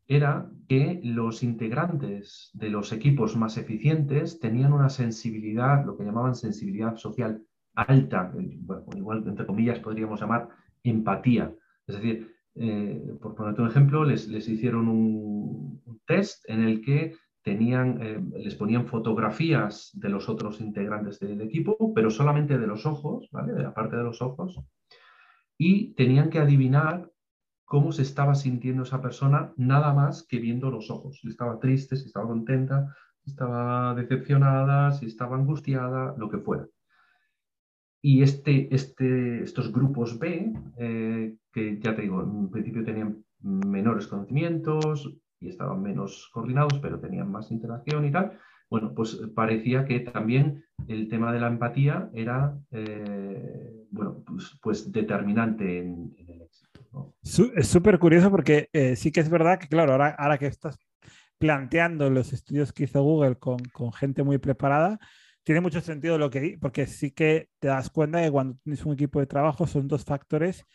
era 0.08 0.50
que 0.68 1.00
los 1.04 1.44
integrantes 1.44 2.50
de 2.54 2.70
los 2.70 2.92
equipos 2.92 3.36
más 3.38 3.58
eficientes 3.58 4.40
tenían 4.40 4.74
una 4.74 4.90
sensibilidad, 4.90 5.86
lo 5.86 5.96
que 5.96 6.04
llamaban 6.04 6.36
sensibilidad 6.36 6.96
social 6.96 7.44
alta, 7.76 8.34
igual 8.96 9.24
entre 9.28 9.46
comillas 9.46 9.80
podríamos 9.80 10.20
llamar 10.20 10.50
empatía. 10.84 11.54
Es 11.88 11.96
decir, 11.96 12.36
eh, 12.56 13.16
por 13.22 13.36
ponerte 13.36 13.62
un 13.62 13.70
ejemplo, 13.70 14.04
les, 14.04 14.28
hicieron 14.28 14.88
un, 14.88 15.82
test 16.06 16.44
en 16.50 16.64
el 16.64 16.82
que 16.82 17.16
eh, 17.52 18.22
les 18.38 18.56
ponían 18.56 18.86
fotografías 18.88 19.92
de 19.94 20.10
los 20.10 20.30
otros 20.30 20.62
integrantes 20.62 21.20
del 21.20 21.42
equipo, 21.42 21.94
pero 21.94 22.10
solamente 22.10 22.58
de 22.58 22.68
los 22.68 22.86
ojos, 22.86 23.30
¿vale? 23.32 23.54
De 23.54 23.64
la 23.64 23.74
parte 23.74 23.96
de 23.96 24.04
los 24.04 24.22
ojos, 24.22 24.60
y 25.58 25.94
tenían 25.94 26.30
que 26.30 26.40
adivinar 26.40 27.12
cómo 27.66 27.92
se 27.92 28.02
estaba 28.02 28.34
sintiendo 28.34 28.84
esa 28.84 29.02
persona 29.02 29.54
nada 29.58 29.94
más 29.94 30.26
que 30.28 30.40
viendo 30.40 30.72
los 30.72 30.90
ojos. 30.90 31.20
Si 31.22 31.28
estaba 31.28 31.60
triste, 31.60 31.96
si 31.98 32.08
estaba 32.08 32.28
contenta, 32.28 32.96
si 33.24 33.32
estaba 33.32 33.94
decepcionada, 33.94 34.92
si 34.92 35.06
estaba 35.06 35.36
angustiada, 35.36 36.16
lo 36.18 36.30
que 36.30 36.40
fuera. 36.40 36.68
Y 38.02 38.24
este, 38.24 38.74
este, 38.74 39.44
estos 39.44 39.72
grupos 39.72 40.18
B, 40.18 40.54
eh, 40.78 41.36
que 41.52 41.80
ya 41.80 41.96
te 41.96 42.02
digo, 42.02 42.24
en 42.24 42.50
principio 42.50 42.84
tenían 42.84 43.24
menores 43.42 44.08
conocimientos 44.08 45.14
y 45.40 45.50
estaban 45.50 45.82
menos 45.82 46.30
coordinados, 46.34 46.80
pero 46.80 47.00
tenían 47.00 47.32
más 47.32 47.52
interacción 47.52 48.06
y 48.06 48.12
tal, 48.12 48.38
bueno, 48.70 48.94
pues 48.94 49.20
parecía 49.34 49.86
que 49.86 50.00
también 50.02 50.64
el 50.88 51.10
tema 51.10 51.34
de 51.34 51.40
la 51.40 51.48
empatía 51.48 52.10
era, 52.14 52.56
eh, 52.72 53.74
bueno, 53.90 54.24
pues, 54.26 54.60
pues, 54.62 54.92
determinante 54.92 55.80
en, 55.80 56.14
el 56.18 56.42
éxito. 56.44 57.16
Es 57.56 57.68
súper 57.68 57.98
curioso 57.98 58.30
porque 58.30 58.70
eh, 58.72 58.96
sí 58.96 59.12
que 59.12 59.22
es 59.22 59.30
verdad 59.30 59.60
que, 59.60 59.68
claro, 59.68 59.94
ahora, 59.94 60.16
ahora 60.18 60.38
que 60.38 60.46
estás 60.46 60.78
planteando 61.40 62.10
los 62.10 62.32
estudios 62.32 62.72
que 62.72 62.84
hizo 62.84 63.02
Google 63.02 63.38
con, 63.38 63.60
con 63.74 63.92
gente 63.92 64.24
muy 64.24 64.38
preparada, 64.38 65.00
tiene 65.44 65.62
mucho 65.62 65.82
sentido 65.82 66.18
lo 66.20 66.30
que 66.30 66.58
porque 66.62 66.86
sí 66.86 67.12
que 67.12 67.50
te 67.60 67.70
das 67.70 67.90
cuenta 67.90 68.22
que 68.22 68.30
cuando 68.30 68.58
tienes 68.64 68.86
un 68.86 68.94
equipo 68.94 69.20
de 69.20 69.26
trabajo 69.26 69.66
son 69.66 69.88
dos 69.88 70.04
factores 70.06 70.66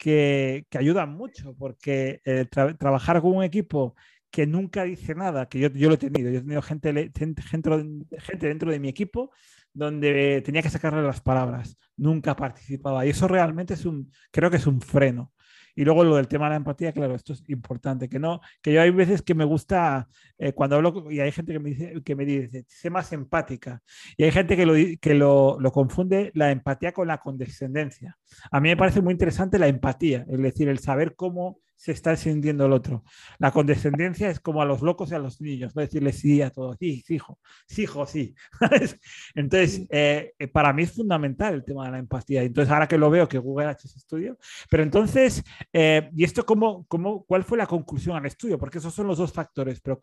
que, 0.00 0.66
ayudan 0.72 1.12
mucho, 1.12 1.54
porque 1.56 2.22
eh, 2.24 2.46
trabajar 2.46 3.20
con 3.20 3.36
un 3.36 3.44
equipo 3.44 3.94
que 4.30 4.46
nunca 4.46 4.84
dice 4.84 5.14
nada, 5.14 5.46
que 5.46 5.58
yo, 5.58 5.68
yo 5.68 5.88
lo 5.88 5.96
he 5.96 5.98
tenido, 5.98 6.30
yo 6.30 6.38
he 6.38 6.42
tenido 6.42 6.62
gente, 6.62 7.12
gente, 7.14 7.42
gente 7.42 8.46
dentro 8.48 8.70
de 8.70 8.80
mi 8.80 8.88
equipo 8.88 9.30
donde 9.74 10.42
tenía 10.42 10.62
que 10.62 10.70
sacarle 10.70 11.02
las 11.02 11.20
palabras, 11.20 11.76
nunca 11.96 12.34
participaba 12.34 13.04
y 13.04 13.10
eso 13.10 13.28
realmente 13.28 13.74
es 13.74 13.84
un, 13.84 14.10
creo 14.30 14.50
que 14.50 14.56
es 14.56 14.66
un 14.66 14.80
freno. 14.80 15.32
Y 15.80 15.84
luego 15.86 16.04
lo 16.04 16.16
del 16.16 16.28
tema 16.28 16.44
de 16.44 16.50
la 16.50 16.56
empatía, 16.56 16.92
claro, 16.92 17.14
esto 17.14 17.32
es 17.32 17.42
importante, 17.48 18.06
que 18.06 18.18
no, 18.18 18.42
que 18.60 18.70
yo 18.70 18.82
hay 18.82 18.90
veces 18.90 19.22
que 19.22 19.34
me 19.34 19.46
gusta, 19.46 20.08
eh, 20.36 20.52
cuando 20.52 20.76
hablo, 20.76 21.10
y 21.10 21.20
hay 21.20 21.32
gente 21.32 21.54
que 21.54 21.58
me 21.58 21.70
dice, 21.70 21.94
que 22.04 22.14
me 22.14 22.26
dice, 22.26 22.66
sé 22.68 22.90
más 22.90 23.14
empática, 23.14 23.82
y 24.18 24.24
hay 24.24 24.30
gente 24.30 24.58
que, 24.58 24.66
lo, 24.66 24.74
que 25.00 25.14
lo, 25.14 25.58
lo 25.58 25.72
confunde 25.72 26.32
la 26.34 26.50
empatía 26.50 26.92
con 26.92 27.08
la 27.08 27.16
condescendencia. 27.16 28.18
A 28.50 28.60
mí 28.60 28.68
me 28.68 28.76
parece 28.76 29.00
muy 29.00 29.12
interesante 29.12 29.58
la 29.58 29.68
empatía, 29.68 30.26
es 30.28 30.38
decir, 30.38 30.68
el 30.68 30.80
saber 30.80 31.14
cómo 31.16 31.60
se 31.80 31.92
está 31.92 32.14
sintiendo 32.14 32.66
el 32.66 32.74
otro. 32.74 33.04
La 33.38 33.52
condescendencia 33.52 34.28
es 34.28 34.38
como 34.38 34.60
a 34.60 34.66
los 34.66 34.82
locos 34.82 35.10
y 35.10 35.14
a 35.14 35.18
los 35.18 35.40
niños, 35.40 35.74
no 35.74 35.80
decirle 35.80 36.12
sí 36.12 36.42
a 36.42 36.50
todos, 36.50 36.76
sí, 36.78 37.02
sí, 37.06 37.14
hijo, 37.14 37.38
sí, 37.66 37.82
hijo, 37.84 38.04
sí. 38.04 38.34
Entonces, 39.34 39.86
eh, 39.88 40.34
para 40.52 40.74
mí 40.74 40.82
es 40.82 40.92
fundamental 40.92 41.54
el 41.54 41.64
tema 41.64 41.86
de 41.86 41.92
la 41.92 41.98
empatía. 41.98 42.42
Entonces, 42.42 42.70
ahora 42.70 42.86
que 42.86 42.98
lo 42.98 43.08
veo 43.08 43.26
que 43.26 43.38
Google 43.38 43.68
ha 43.68 43.72
hecho 43.72 43.88
ese 43.88 43.96
estudio, 43.96 44.36
pero 44.68 44.82
entonces, 44.82 45.42
eh, 45.72 46.10
¿y 46.14 46.24
esto 46.24 46.44
cómo, 46.44 46.84
cómo, 46.86 47.24
cuál 47.24 47.44
fue 47.44 47.56
la 47.56 47.66
conclusión 47.66 48.14
al 48.14 48.26
estudio? 48.26 48.58
Porque 48.58 48.76
esos 48.76 48.92
son 48.92 49.06
los 49.06 49.16
dos 49.16 49.32
factores, 49.32 49.80
pero 49.80 49.98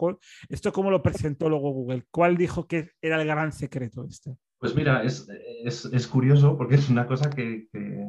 ¿esto 0.49 0.73
cómo 0.73 0.89
lo 0.89 1.03
presentó 1.03 1.47
luego 1.47 1.73
Google? 1.73 2.05
¿Cuál 2.09 2.37
dijo 2.37 2.65
que 2.65 2.89
era 2.99 3.21
el 3.21 3.27
gran 3.27 3.51
secreto 3.51 4.03
este? 4.03 4.35
Pues 4.57 4.73
mira, 4.73 5.03
es, 5.03 5.27
es, 5.63 5.85
es 5.85 6.07
curioso 6.07 6.57
porque 6.57 6.73
es 6.73 6.89
una 6.89 7.05
cosa 7.05 7.29
que, 7.29 7.67
que 7.71 8.03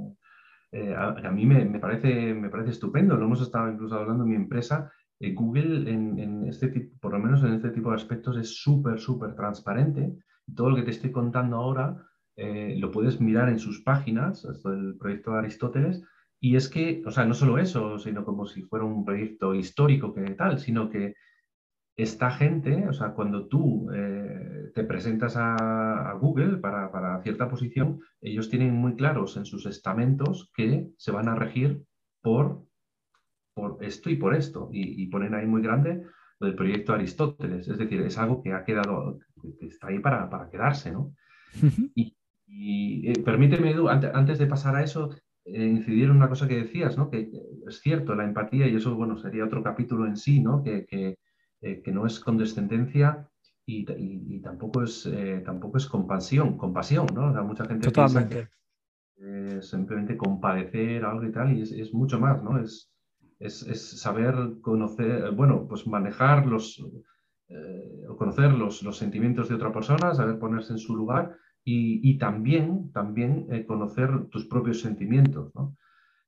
eh, 0.71 0.95
a, 0.95 1.31
mí 1.31 1.47
me, 1.47 1.79
parece, 1.79 2.35
me 2.35 2.51
parece 2.51 2.71
estupendo. 2.71 3.17
Lo 3.17 3.25
hemos 3.25 3.41
estado 3.41 3.71
incluso 3.71 3.95
hablando 3.97 4.25
en 4.25 4.31
mi 4.31 4.37
empresa. 4.37 4.93
Eh, 5.21 5.33
Google, 5.33 5.91
en, 5.91 6.47
este 6.49 6.69
tipo, 6.69 6.97
por 7.01 7.13
lo 7.13 7.19
menos 7.19 7.43
en 7.43 7.55
este 7.55 7.71
tipo 7.71 7.91
de 7.91 7.97
aspectos, 7.97 8.37
es 8.37 8.61
súper, 8.63 8.99
súper 8.99 9.35
transparente. 9.35 10.15
Todo 10.55 10.71
lo 10.71 10.77
que 10.77 10.83
te 10.83 10.91
estoy 10.91 11.11
contando 11.11 11.57
ahora 11.57 11.97
eh, 12.37 12.77
lo 12.79 12.91
puedes 12.91 13.21
mirar 13.21 13.49
en 13.49 13.59
sus 13.59 13.83
páginas, 13.83 14.45
esto 14.45 14.71
del 14.71 14.97
proyecto 14.97 15.33
Aristóteles, 15.33 16.03
y 16.41 16.55
es 16.55 16.69
que, 16.69 17.03
o 17.05 17.11
sea, 17.11 17.25
no 17.25 17.35
solo 17.35 17.59
eso, 17.59 17.99
sino 17.99 18.25
como 18.25 18.47
si 18.47 18.63
fuera 18.63 18.85
un 18.85 19.05
proyecto 19.05 19.55
histórico 19.55 20.15
que 20.15 20.23
tal, 20.31 20.61
sino 20.61 20.89
que 20.89 21.15
esta 21.99 22.31
gente, 22.31 22.87
o 22.89 22.93
sea, 22.93 23.11
cuando 23.11 23.49
tú 23.49 23.91
eh, 23.93 24.71
te 24.73 24.85
presentas 24.85 25.35
a, 25.37 26.17
Google 26.21 26.59
para, 26.59 27.21
cierta 27.23 27.49
posición, 27.49 28.01
ellos 28.21 28.49
tienen 28.49 28.73
muy 28.73 28.95
claros 28.95 29.37
en 29.37 29.45
sus 29.45 29.67
estamentos 29.67 30.51
que 30.55 30.91
se 30.97 31.11
van 31.11 31.29
a 31.29 31.35
regir 31.35 31.83
por, 32.23 32.65
por 33.53 33.79
esto 33.85 34.11
y 34.11 34.17
por 34.17 34.37
esto. 34.37 34.71
Y, 34.73 35.07
ponen 35.09 35.35
ahí 35.35 35.47
muy 35.47 35.61
grande 35.61 36.05
lo 36.39 36.47
del 36.47 36.55
proyecto 36.55 36.93
Aristóteles. 36.93 37.67
Es 37.67 37.79
decir, 37.79 38.01
es 38.03 38.17
algo 38.17 38.43
que 38.43 38.53
ha 38.53 38.65
quedado, 38.65 39.19
que 39.59 39.67
está 39.67 39.89
ahí 39.89 39.99
para, 39.99 40.49
quedarse, 40.53 40.93
¿no? 40.93 41.15
y, 41.97 42.15
eh, 43.11 43.23
permíteme, 43.25 43.73
Edu, 43.73 43.89
antes, 43.89 44.39
de 44.39 44.47
pasar 44.47 44.77
a 44.77 44.85
eso, 44.85 45.11
eh, 45.45 45.67
incidir 45.67 46.05
en 46.05 46.13
una 46.13 46.29
cosa 46.29 46.47
que 46.47 46.63
decías, 46.63 46.97
¿no? 46.97 47.11
Que 47.11 47.29
es 47.67 47.81
cierto, 47.81 48.15
la 48.15 48.25
empatía, 48.25 48.69
y 48.69 48.77
eso, 48.77 48.95
bueno, 48.95 49.19
sería 49.19 49.45
otro 49.45 49.65
capítulo 49.65 50.07
en 50.07 50.17
sí, 50.17 50.41
¿no? 50.41 50.63
que 50.63 51.19
eh, 51.61 51.83
que 51.83 51.91
no 51.91 52.07
es 52.07 52.21
condescendencia 52.21 53.29
y, 53.67 54.41
tampoco, 54.41 54.83
es, 54.83 55.05
eh, 55.07 55.43
tampoco 55.45 55.77
es 55.77 55.87
compasión, 55.87 56.57
compasión, 56.57 57.07
¿no? 57.13 57.31
mucha 57.45 57.67
gente 57.67 57.91
piensa 57.91 58.29
que 58.29 58.49
simplemente 59.61 60.17
compadecer 60.17 61.05
algo 61.05 61.27
y 61.27 61.33
tal, 61.33 61.53
y 61.53 61.63
es, 61.63 61.93
mucho 61.93 62.19
más, 62.19 62.43
¿no? 62.43 62.59
Es, 62.59 62.91
es, 63.41 64.01
saber 64.01 64.35
conocer, 64.63 65.33
bueno, 65.33 65.67
pues 65.69 65.87
manejar 65.87 66.47
los, 66.47 66.83
eh, 67.49 68.07
o 68.09 68.17
conocer 68.17 68.53
los, 68.53 68.83
los, 68.83 68.97
sentimientos 68.97 69.49
de 69.49 69.57
otra 69.57 69.73
persona, 69.73 70.15
saber 70.15 70.39
ponerse 70.39 70.73
en 70.73 70.79
su 70.79 70.97
lugar 70.97 71.37
y, 71.63 72.17
también, 72.17 72.91
también 72.93 73.65
conocer 73.67 74.29
tus 74.31 74.47
propios 74.47 74.81
sentimientos, 74.81 75.55
¿no? 75.55 75.77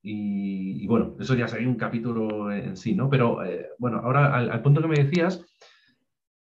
Y, 0.03 0.87
bueno, 0.87 1.17
eso 1.21 1.35
ya 1.35 1.47
sería 1.47 1.69
un 1.69 1.77
capítulo 1.77 2.51
en 2.51 2.77
sí, 2.77 2.95
¿no? 2.95 3.11
Pero 3.11 3.45
eh, 3.45 3.69
bueno, 3.79 3.99
ahora 3.99 4.35
al, 4.35 4.63
punto 4.63 4.81
que 4.81 4.89
me 4.89 5.05
decías, 5.05 5.45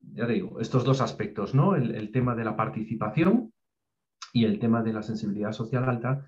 ya 0.01 0.27
te 0.27 0.35
digo, 0.35 0.61
estos 0.61 0.85
dos 0.85 1.01
aspectos, 1.01 1.55
¿no? 1.55 1.75
El, 1.75 2.11
tema 2.11 2.35
de 2.35 2.45
la 2.45 2.57
participación 2.57 3.53
y 4.33 4.45
el 4.45 4.59
tema 4.59 4.83
de 4.83 4.93
la 4.93 5.03
sensibilidad 5.03 5.53
social 5.53 5.89
alta. 5.89 6.27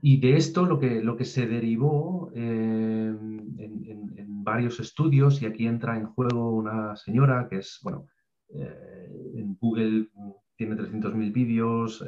Y 0.00 0.18
de 0.20 0.36
esto 0.36 0.64
lo 0.64 0.78
que, 0.78 1.02
lo 1.02 1.16
que 1.16 1.26
se 1.26 1.46
derivó 1.46 2.32
eh, 2.34 3.14
en, 3.58 4.44
varios 4.44 4.80
estudios, 4.80 5.40
y 5.40 5.46
aquí 5.46 5.68
entra 5.68 5.96
en 5.96 6.06
juego 6.06 6.50
una 6.50 6.96
señora 6.96 7.46
que 7.48 7.58
es, 7.58 7.78
bueno, 7.84 8.08
eh, 8.52 9.08
en 9.36 9.56
Google 9.60 10.08
tiene 10.56 10.74
300.000 10.74 11.32
vídeos, 11.32 12.04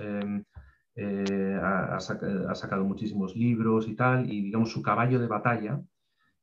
eh, 0.96 1.58
ha, 1.60 1.98
sacado 1.98 2.84
muchísimos 2.84 3.34
libros 3.34 3.88
y 3.88 3.96
tal, 3.96 4.30
y 4.30 4.42
digamos 4.42 4.70
su 4.70 4.80
caballo 4.80 5.18
de 5.18 5.26
batalla, 5.26 5.82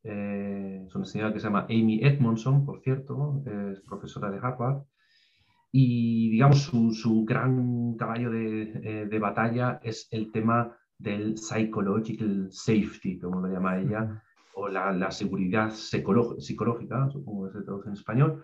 eh, 0.04 0.84
es 0.86 0.96
una 0.96 1.06
señora 1.06 1.32
que 1.32 1.40
se 1.40 1.48
llama 1.48 1.68
Amy 1.70 2.02
Edmondson, 2.04 2.66
por 2.66 2.82
cierto, 2.82 3.44
es 3.72 3.80
profesora 3.82 4.30
de 4.30 4.40
Harvard, 4.40 4.84
y 5.72 6.30
digamos 6.32 6.64
su, 6.64 7.24
gran 7.26 7.96
caballo 7.96 8.30
de, 8.30 9.08
eh, 9.10 9.20
batalla 9.20 9.80
es 9.84 10.10
el 10.12 10.32
tema 10.34 10.76
del 10.98 11.38
psychological 11.38 12.50
safety, 12.52 13.20
como 13.20 13.40
lo 13.40 13.54
llama 13.54 13.80
ella, 13.80 14.22
o 14.54 14.68
la, 14.68 15.12
seguridad 15.12 15.72
psicológica, 15.72 17.10
supongo 17.10 17.48
que 17.48 17.58
se 17.58 17.64
traduce 17.64 17.88
en 17.88 17.94
español, 17.94 18.44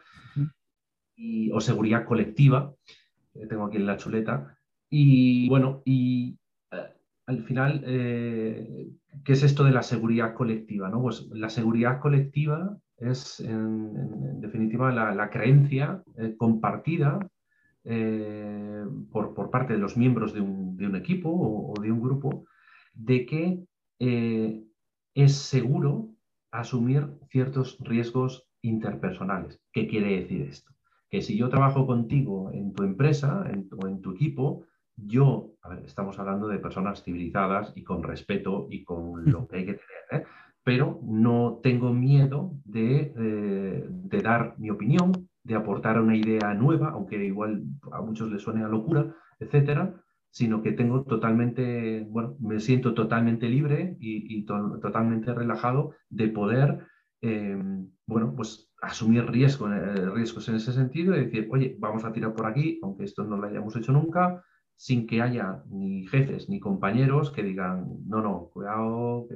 y, 1.17 1.52
o 1.52 1.60
seguridad 1.60 2.06
colectiva, 2.06 2.74
tengo 3.50 3.65
aquí 3.65 3.76
en 3.76 3.86
la 3.86 3.98
chuleta, 3.98 4.57
y 4.89 5.50
bueno, 5.50 5.82
y 5.86 6.38
eh, 6.71 6.93
al 7.26 7.43
final, 7.43 7.84
eh, 7.86 8.89
¿qué 9.23 9.34
es 9.34 9.43
esto 9.43 9.63
de 9.63 9.71
la 9.71 9.84
seguridad 9.84 10.34
colectiva? 10.34 10.89
¿no? 10.89 11.02
Pues 11.02 11.28
la 11.32 11.50
seguridad 11.50 12.00
colectiva 12.00 12.78
es, 12.97 13.39
en, 13.41 14.39
definitiva, 14.39 14.91
la, 14.91 15.30
creencia 15.30 16.04
eh, 16.17 16.36
compartida 16.38 17.19
por, 19.12 19.34
por, 19.34 19.50
parte 19.50 19.71
de 19.71 19.80
los 19.80 19.95
miembros 19.95 20.34
de 20.34 20.41
un, 20.41 20.76
de 20.76 20.88
un 20.88 20.97
equipo 20.97 21.30
o, 21.30 21.82
de 21.82 21.89
un 21.89 22.02
grupo 22.02 22.43
de 22.93 23.26
que 23.26 23.63
es 25.13 25.36
seguro 25.36 26.10
asumir 26.52 27.08
ciertos 27.30 27.78
riesgos 27.80 28.45
interpersonales. 28.62 29.62
¿Qué 29.71 29.88
quiere 29.88 30.19
decir 30.19 30.41
esto? 30.41 30.73
Que 31.10 31.21
si 31.21 31.38
yo 31.38 31.47
trabajo 31.47 31.88
contigo 31.88 32.52
en 32.52 32.73
tu 32.73 32.84
empresa 32.84 33.50
o 33.80 33.88
en 33.88 34.02
tu 34.02 34.12
equipo, 34.12 34.65
yo, 34.98 35.52
a 35.62 35.70
ver, 35.70 35.84
estamos 35.86 36.18
hablando 36.20 36.48
de 36.48 36.60
personas 36.60 37.04
civilizadas 37.04 37.72
y 37.76 37.84
con 37.84 38.04
respeto 38.04 38.68
y 38.70 38.84
con 38.84 39.32
lo 39.32 39.48
que 39.48 39.58
hay 39.58 39.66
que 39.66 39.74
tener, 39.74 40.24
¿eh? 40.24 40.28
pero 40.64 41.00
no 41.04 41.60
tengo 41.64 41.94
miedo 41.94 42.52
de, 42.66 43.14
eh, 43.16 43.88
de, 43.88 44.22
dar 44.22 44.56
mi 44.58 44.70
opinión, 44.70 45.30
de 45.44 45.56
aportar 45.56 46.02
una 46.02 46.18
idea 46.18 46.54
nueva, 46.56 46.90
aunque 46.90 47.24
igual 47.24 47.64
a 47.92 48.02
muchos 48.02 48.32
les 48.32 48.42
suene 48.42 48.64
a 48.64 48.68
locura, 48.68 49.16
etcétera, 49.40 50.02
sino 50.30 50.62
que 50.62 50.74
tengo 50.74 51.04
totalmente, 51.04 52.06
bueno, 52.10 52.36
me 52.40 52.60
siento 52.60 52.94
totalmente 52.94 53.48
libre 53.48 53.96
y, 54.00 54.46
totalmente 54.46 55.34
relajado 55.34 55.94
de 56.10 56.28
poder, 56.28 56.86
em, 57.22 57.90
bueno, 58.06 58.34
pues 58.36 58.70
asumir 58.82 59.26
riesgos, 59.26 59.72
riesgos 60.14 60.50
en 60.50 60.56
ese 60.56 60.74
sentido 60.74 61.16
y 61.16 61.26
decir, 61.26 61.48
oye, 61.52 61.76
vamos 61.80 62.04
a 62.04 62.12
tirar 62.12 62.34
por 62.34 62.46
aquí, 62.46 62.80
aunque 62.84 63.06
esto 63.06 63.24
no 63.24 63.38
lo 63.38 63.48
hayamos 63.48 63.76
hecho 63.76 63.92
nunca, 63.92 64.44
sin 64.78 65.08
que 65.08 65.22
haya 65.22 65.63
ni 65.70 66.06
jefes 66.08 66.48
ni 66.50 66.60
compañeros 66.60 67.32
que 67.32 67.44
digan, 67.44 67.98
no, 68.08 68.22
no, 68.22 68.50
cuidado, 68.54 69.28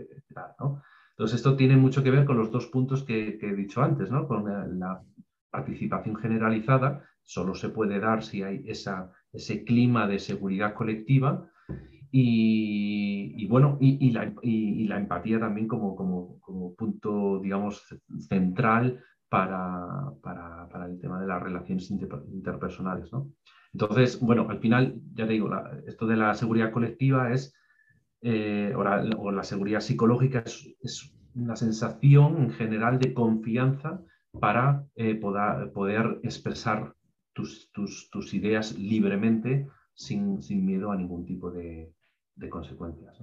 ¿no? 0.60 0.82
Entonces, 1.12 1.38
esto 1.38 1.56
tiene 1.58 1.76
mucho 1.76 2.04
que 2.04 2.12
ver 2.12 2.26
con 2.26 2.38
los 2.38 2.52
dos 2.52 2.68
puntos 2.68 3.04
que, 3.04 3.40
he 3.42 3.56
dicho 3.56 3.82
antes, 3.82 4.10
¿no? 4.12 4.28
Con 4.28 4.46
la, 4.80 5.04
participación 5.52 6.16
generalizada, 6.16 7.04
solo 7.24 7.54
se 7.56 7.68
puede 7.68 8.00
dar 8.00 8.24
si 8.24 8.42
hay 8.42 8.64
esa, 8.68 9.12
ese 9.34 9.66
clima 9.66 10.08
de 10.08 10.18
seguridad 10.18 10.74
colectiva 10.74 11.46
y, 12.10 13.46
bueno, 13.48 13.78
y, 13.82 14.12
la, 14.12 14.98
empatía 14.98 15.40
también 15.42 15.68
como, 15.68 15.94
como, 15.94 16.40
como 16.40 16.74
punto, 16.74 17.40
digamos, 17.40 17.86
central 18.30 19.04
para, 19.28 20.14
para, 20.22 20.86
el 20.86 21.00
tema 21.02 21.20
de 21.20 21.28
las 21.28 21.44
relaciones 21.44 21.92
interpersonales. 21.92 23.12
¿no? 23.12 23.32
Entonces, 23.74 24.20
bueno, 24.20 24.48
al 24.50 24.60
final, 24.60 25.00
ya 25.14 25.26
te 25.26 25.34
digo, 25.34 25.50
esto 25.88 26.06
de 26.06 26.18
la 26.18 26.34
seguridad 26.34 26.72
colectiva 26.72 27.32
es, 27.32 27.54
eh, 28.22 28.74
o, 28.76 29.32
la, 29.32 29.44
seguridad 29.44 29.80
psicológica 29.80 30.44
es, 30.46 31.14
una 31.34 31.56
sensación 31.56 32.38
en 32.38 32.52
general 32.52 33.00
de 33.00 33.14
confianza 33.14 34.02
para 34.38 34.86
eh, 34.96 35.16
poder, 35.16 36.20
expresar 36.24 36.94
tus, 37.34 37.72
ideas 38.34 38.78
libremente 38.78 39.68
sin, 39.94 40.40
miedo 40.50 40.92
a 40.92 40.98
ningún 40.98 41.26
tipo 41.26 41.50
de, 41.52 41.94
de 42.36 42.50
consecuencias. 42.50 43.18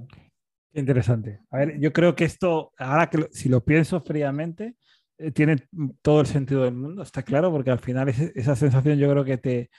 Interesante. 0.72 1.40
A 1.50 1.58
ver, 1.58 1.78
yo 1.78 1.92
creo 1.92 2.14
que 2.14 2.24
esto, 2.24 2.72
ahora 2.78 3.10
que 3.10 3.28
si 3.30 3.50
lo 3.50 3.62
pienso 3.62 4.00
fríamente, 4.00 4.76
eh, 5.18 5.32
tiene 5.32 5.56
todo 6.00 6.20
el 6.20 6.26
sentido 6.26 6.64
del 6.64 6.74
mundo, 6.74 7.02
está 7.02 7.22
claro, 7.22 7.50
porque 7.50 7.70
al 7.70 7.80
final 7.80 8.08
esa 8.08 8.56
sensación 8.56 8.98
yo 8.98 9.10
creo 9.10 9.24
que 9.24 9.36
te, 9.36 9.70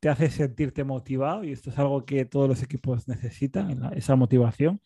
te 0.00 0.08
hace 0.08 0.30
sentirte 0.30 0.84
motivado 0.84 1.44
y 1.44 1.52
esto 1.52 1.70
es 1.70 1.78
algo 1.78 2.04
que 2.04 2.24
todos 2.24 2.48
los 2.48 2.62
equipos 2.62 3.08
necesitan, 3.08 3.92
esa 3.94 4.16
motivación. 4.16 4.80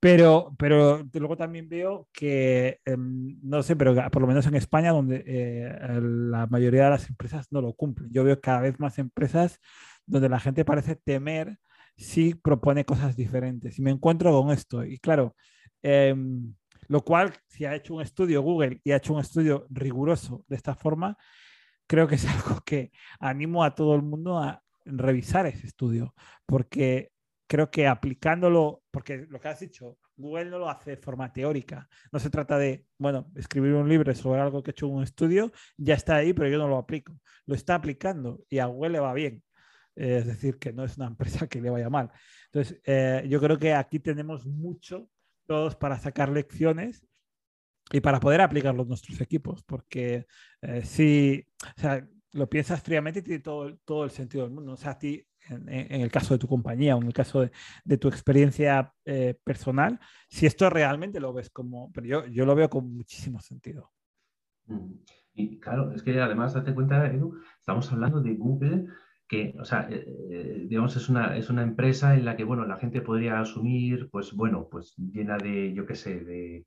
Pero, 0.00 0.54
pero 0.58 1.02
luego 1.14 1.36
también 1.36 1.66
veo 1.66 2.08
que, 2.12 2.78
em, 2.84 3.38
no 3.42 3.62
sé, 3.62 3.74
pero 3.74 3.94
por 4.10 4.20
lo 4.20 4.28
menos 4.28 4.46
en 4.46 4.54
España, 4.54 4.92
donde 4.92 5.24
eh, 5.26 6.00
la 6.02 6.46
mayoría 6.46 6.84
de 6.84 6.90
las 6.90 7.08
empresas 7.08 7.46
no 7.50 7.62
lo 7.62 7.72
cumplen. 7.72 8.10
Yo 8.12 8.22
veo 8.22 8.38
cada 8.38 8.60
vez 8.60 8.78
más 8.78 8.98
empresas 8.98 9.60
donde 10.04 10.28
la 10.28 10.40
gente 10.40 10.64
parece 10.64 10.96
temer 10.96 11.58
si 11.96 12.34
propone 12.34 12.84
cosas 12.84 13.16
diferentes. 13.16 13.78
Y 13.78 13.82
me 13.82 13.92
encuentro 13.92 14.30
con 14.32 14.50
esto. 14.50 14.84
Y 14.84 14.98
claro, 14.98 15.34
em, 15.82 16.54
lo 16.88 17.02
cual, 17.02 17.32
si 17.48 17.64
ha 17.64 17.74
hecho 17.74 17.94
un 17.94 18.02
estudio 18.02 18.42
Google 18.42 18.80
y 18.84 18.90
ha 18.92 18.96
hecho 18.96 19.14
un 19.14 19.20
estudio 19.20 19.66
riguroso 19.70 20.44
de 20.48 20.56
esta 20.56 20.74
forma, 20.74 21.16
creo 21.86 22.06
que 22.08 22.16
es 22.16 22.26
algo 22.28 22.60
que 22.64 22.92
animo 23.20 23.64
a 23.64 23.74
todo 23.74 23.94
el 23.94 24.02
mundo 24.02 24.38
a 24.38 24.62
revisar 24.84 25.46
ese 25.46 25.66
estudio, 25.66 26.14
porque 26.46 27.12
creo 27.46 27.70
que 27.70 27.86
aplicándolo, 27.86 28.82
porque 28.90 29.26
lo 29.28 29.40
que 29.40 29.48
has 29.48 29.60
dicho, 29.60 29.98
Google 30.16 30.46
no 30.46 30.58
lo 30.58 30.68
hace 30.68 30.90
de 30.90 30.96
forma 30.96 31.32
teórica. 31.32 31.88
No 32.12 32.18
se 32.18 32.30
trata 32.30 32.58
de, 32.58 32.86
bueno, 32.98 33.30
escribir 33.34 33.74
un 33.74 33.88
libro 33.88 34.14
sobre 34.14 34.40
algo 34.40 34.62
que 34.62 34.70
he 34.70 34.72
hecho 34.72 34.86
en 34.86 34.94
un 34.94 35.02
estudio, 35.02 35.52
ya 35.76 35.94
está 35.94 36.16
ahí, 36.16 36.32
pero 36.32 36.48
yo 36.48 36.58
no 36.58 36.68
lo 36.68 36.78
aplico. 36.78 37.18
Lo 37.46 37.54
está 37.54 37.74
aplicando 37.74 38.44
y 38.48 38.58
a 38.58 38.66
Google 38.66 38.90
le 38.90 39.00
va 39.00 39.12
bien. 39.12 39.42
es 39.96 40.26
decir, 40.26 40.58
que 40.58 40.72
no 40.72 40.84
es 40.84 40.96
una 40.96 41.06
empresa 41.08 41.46
que 41.48 41.60
le 41.60 41.70
vaya 41.70 41.90
mal. 41.90 42.10
Entonces, 42.46 42.80
eh, 42.84 43.24
yo 43.28 43.40
creo 43.40 43.58
que 43.58 43.74
aquí 43.74 43.98
tenemos 43.98 44.46
mucho 44.46 45.08
todos 45.46 45.76
para 45.76 45.98
sacar 45.98 46.30
lecciones 46.30 47.06
y 47.92 48.00
para 48.00 48.20
poder 48.20 48.40
aplicarlo 48.40 48.82
en 48.82 48.88
nuestros 48.88 49.20
equipos, 49.20 49.62
porque 49.64 50.26
eh, 50.62 50.82
si 50.84 51.44
o 51.76 51.80
sea, 51.80 52.06
lo 52.32 52.48
piensas 52.48 52.82
fríamente 52.82 53.22
tiene 53.22 53.40
todo, 53.40 53.76
todo 53.84 54.04
el 54.04 54.10
sentido 54.10 54.44
del 54.44 54.54
mundo. 54.54 54.72
O 54.72 54.76
sea, 54.76 54.92
a 54.92 54.98
ti, 54.98 55.24
en, 55.48 56.00
el 56.00 56.10
caso 56.10 56.34
de 56.34 56.38
tu 56.38 56.48
compañía 56.48 56.96
o 56.96 57.00
en 57.00 57.06
el 57.06 57.12
caso 57.12 57.42
de, 57.42 57.52
de 57.84 57.98
tu 57.98 58.08
experiencia 58.08 58.92
eh, 59.04 59.38
personal, 59.44 60.00
si 60.28 60.46
esto 60.46 60.68
realmente 60.70 61.20
lo 61.20 61.32
ves 61.32 61.50
como, 61.50 61.92
pero 61.92 62.06
yo, 62.06 62.26
yo 62.26 62.44
lo 62.44 62.54
veo 62.54 62.68
con 62.68 62.92
muchísimo 62.92 63.40
sentido. 63.40 63.92
Mm. 64.66 64.94
Y 65.36 65.58
claro, 65.58 65.92
es 65.92 66.02
que 66.02 66.20
además, 66.20 66.54
date 66.54 66.74
cuenta, 66.74 67.06
Edu, 67.06 67.40
estamos 67.58 67.90
hablando 67.92 68.20
de 68.20 68.34
Google 68.34 68.86
que, 69.26 69.54
o 69.58 69.64
sea, 69.64 69.88
eh, 69.90 70.66
digamos, 70.68 70.96
es 70.96 71.08
una, 71.08 71.36
es 71.36 71.50
una 71.50 71.62
empresa 71.62 72.14
en 72.14 72.24
la 72.24 72.36
que, 72.36 72.44
bueno, 72.44 72.64
la 72.66 72.76
gente 72.76 73.00
podría 73.00 73.40
asumir, 73.40 74.08
pues, 74.10 74.32
bueno, 74.32 74.68
pues 74.70 74.94
llena 74.96 75.36
de, 75.38 75.72
yo 75.74 75.86
qué 75.86 75.94
sé, 75.96 76.20
de, 76.20 76.66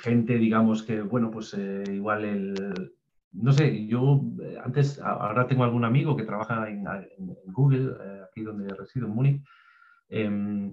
gente, 0.00 0.36
digamos, 0.36 0.82
que, 0.82 1.00
bueno, 1.02 1.30
pues 1.30 1.56
igual 1.92 2.24
el, 2.24 2.92
no 3.32 3.52
sé, 3.52 3.86
yo 3.86 4.22
antes, 4.64 5.00
ahora 5.00 5.46
tengo 5.46 5.64
algún 5.64 5.84
amigo 5.84 6.16
que 6.16 6.24
trabaja 6.24 6.68
en, 6.68 6.84
Google, 7.46 7.92
aquí 8.28 8.42
donde 8.42 8.74
resido, 8.74 9.06
en 9.06 9.12
Múnich. 9.12 9.42
Em, 10.08 10.72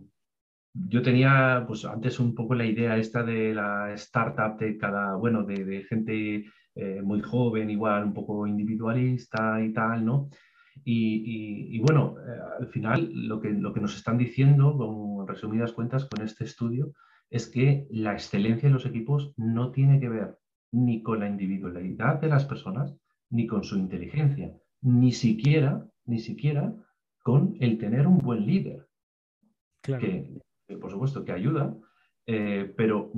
yo 0.73 1.02
tenía, 1.02 1.63
pues 1.67 1.86
antes 1.86 2.19
un 2.19 2.34
poco 2.34 2.56
la 2.56 2.65
idea 2.65 2.97
esta 2.97 3.23
de 3.23 3.54
la 3.54 3.93
startup 3.93 4.58
de 4.58 4.78
cada, 4.78 5.15
bueno, 5.15 5.43
de, 5.43 5.63
de 5.63 5.84
gente 5.84 6.45
eh, 6.76 7.02
muy 7.04 7.21
joven, 7.21 7.69
igual 7.69 8.06
un 8.06 8.13
poco 8.13 8.47
individualista 8.47 9.63
y 9.63 9.71
tal, 9.73 10.04
¿no? 10.04 10.30
Y, 10.84 11.80
bueno, 11.82 12.15
eh, 12.19 12.39
al 12.60 12.67
final 12.67 13.12
lo 13.13 13.39
que, 13.39 13.52
lo 13.52 13.71
que 13.71 13.80
nos 13.80 13.95
están 13.95 14.17
diciendo, 14.17 14.76
con 14.76 15.28
resumidas 15.28 15.71
cuentas, 15.71 16.06
con 16.06 16.26
este 16.26 16.45
estudio, 16.45 16.93
es 17.34 17.48
que 17.48 17.88
la 17.89 18.13
excelencia 18.13 18.69
de 18.69 18.74
los 18.74 18.86
equipos 18.86 19.34
no 19.38 19.72
tiene 19.72 20.00
que 20.00 20.08
ver 20.08 20.38
ni 20.72 21.02
con 21.02 21.19
la 21.19 21.28
individualidad 21.28 22.22
de 22.22 22.28
las 22.28 22.46
personas, 22.46 22.96
ni 23.32 23.48
con 23.48 23.63
su 23.63 23.76
inteligencia, 23.76 24.56
ni 24.82 25.12
siquiera, 25.12 25.84
ni 26.06 26.19
siquiera 26.19 26.76
con 27.24 27.58
el 27.60 27.80
tener 27.80 28.06
un 28.06 28.19
buen 28.19 28.46
líder. 28.46 28.88
Que, 29.82 30.41
por 30.80 30.91
supuesto, 30.91 31.26
que 31.26 31.32
ayuda, 31.32 31.76
eh, 32.28 32.72
pero, 32.78 33.12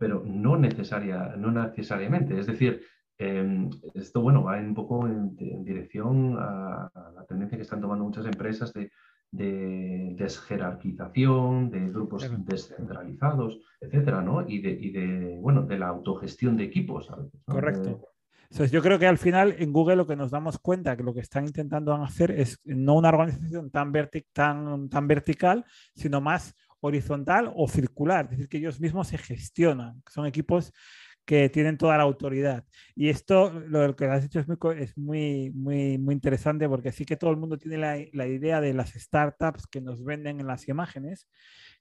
pero 0.00 0.24
no, 0.26 0.56
necesaria, 0.56 1.36
no 1.36 1.52
necesariamente. 1.52 2.40
Es 2.40 2.48
decir, 2.48 2.82
em, 3.18 3.70
esto 3.94 4.20
bueno, 4.20 4.42
va 4.42 4.58
un 4.58 4.74
poco 4.74 5.06
en, 5.06 5.36
dirección 5.64 6.36
a, 6.40 6.90
la 7.14 7.24
tendencia 7.24 7.56
que 7.56 7.62
están 7.62 7.80
tomando 7.80 8.04
muchas 8.04 8.26
empresas 8.26 8.72
de, 8.72 8.90
de 9.30 10.14
desjerarquización, 10.16 11.70
de 11.70 11.90
grupos 11.90 12.30
descentralizados, 12.46 13.60
etcétera, 13.80 14.22
¿no? 14.22 14.48
Y 14.48 14.60
de, 14.60 14.70
y 14.70 14.90
de, 14.90 15.38
bueno, 15.40 15.62
de 15.62 15.78
la 15.78 15.88
autogestión 15.88 16.56
de 16.56 16.64
equipos. 16.64 17.08
Correcto. 17.44 18.00
Entonces, 18.50 18.70
yo 18.70 18.80
creo 18.80 18.98
que 18.98 19.06
al 19.06 19.18
final 19.18 19.54
en 19.58 19.72
Google 19.72 19.96
lo 19.96 20.06
que 20.06 20.16
nos 20.16 20.30
damos 20.30 20.58
cuenta 20.58 20.96
que 20.96 21.02
lo 21.02 21.12
que 21.12 21.20
están 21.20 21.44
intentando 21.44 21.92
hacer 21.94 22.30
es 22.30 22.60
no 22.64 22.94
una 22.94 23.10
organización 23.10 23.70
tan, 23.70 23.92
tan, 24.32 24.88
tan 24.88 25.06
vertical, 25.06 25.66
sino 25.94 26.22
más 26.22 26.54
horizontal 26.80 27.52
o 27.54 27.68
circular, 27.68 28.26
es 28.26 28.30
decir, 28.30 28.48
que 28.48 28.58
ellos 28.58 28.80
mismos 28.80 29.08
se 29.08 29.18
gestionan, 29.18 30.02
son 30.08 30.26
equipos 30.26 30.72
que 31.28 31.50
tienen 31.50 31.76
toda 31.76 31.98
la 31.98 32.04
autoridad. 32.04 32.64
Y 32.94 33.10
esto, 33.10 33.50
lo 33.50 33.94
que 33.94 34.06
has 34.06 34.22
dicho 34.22 34.40
es 34.40 34.48
muy, 34.48 34.56
es 34.78 34.96
muy, 34.96 35.50
muy, 35.50 35.98
muy 35.98 36.14
interesante 36.14 36.66
porque 36.70 36.90
sí 36.90 37.04
que 37.04 37.18
todo 37.18 37.30
el 37.30 37.36
mundo 37.36 37.58
tiene 37.58 37.76
la, 37.76 37.98
la 38.14 38.26
idea 38.26 38.62
de 38.62 38.72
las 38.72 38.94
startups 38.94 39.66
que 39.66 39.82
nos 39.82 40.02
venden 40.02 40.40
en 40.40 40.46
las 40.46 40.68
imágenes, 40.68 41.28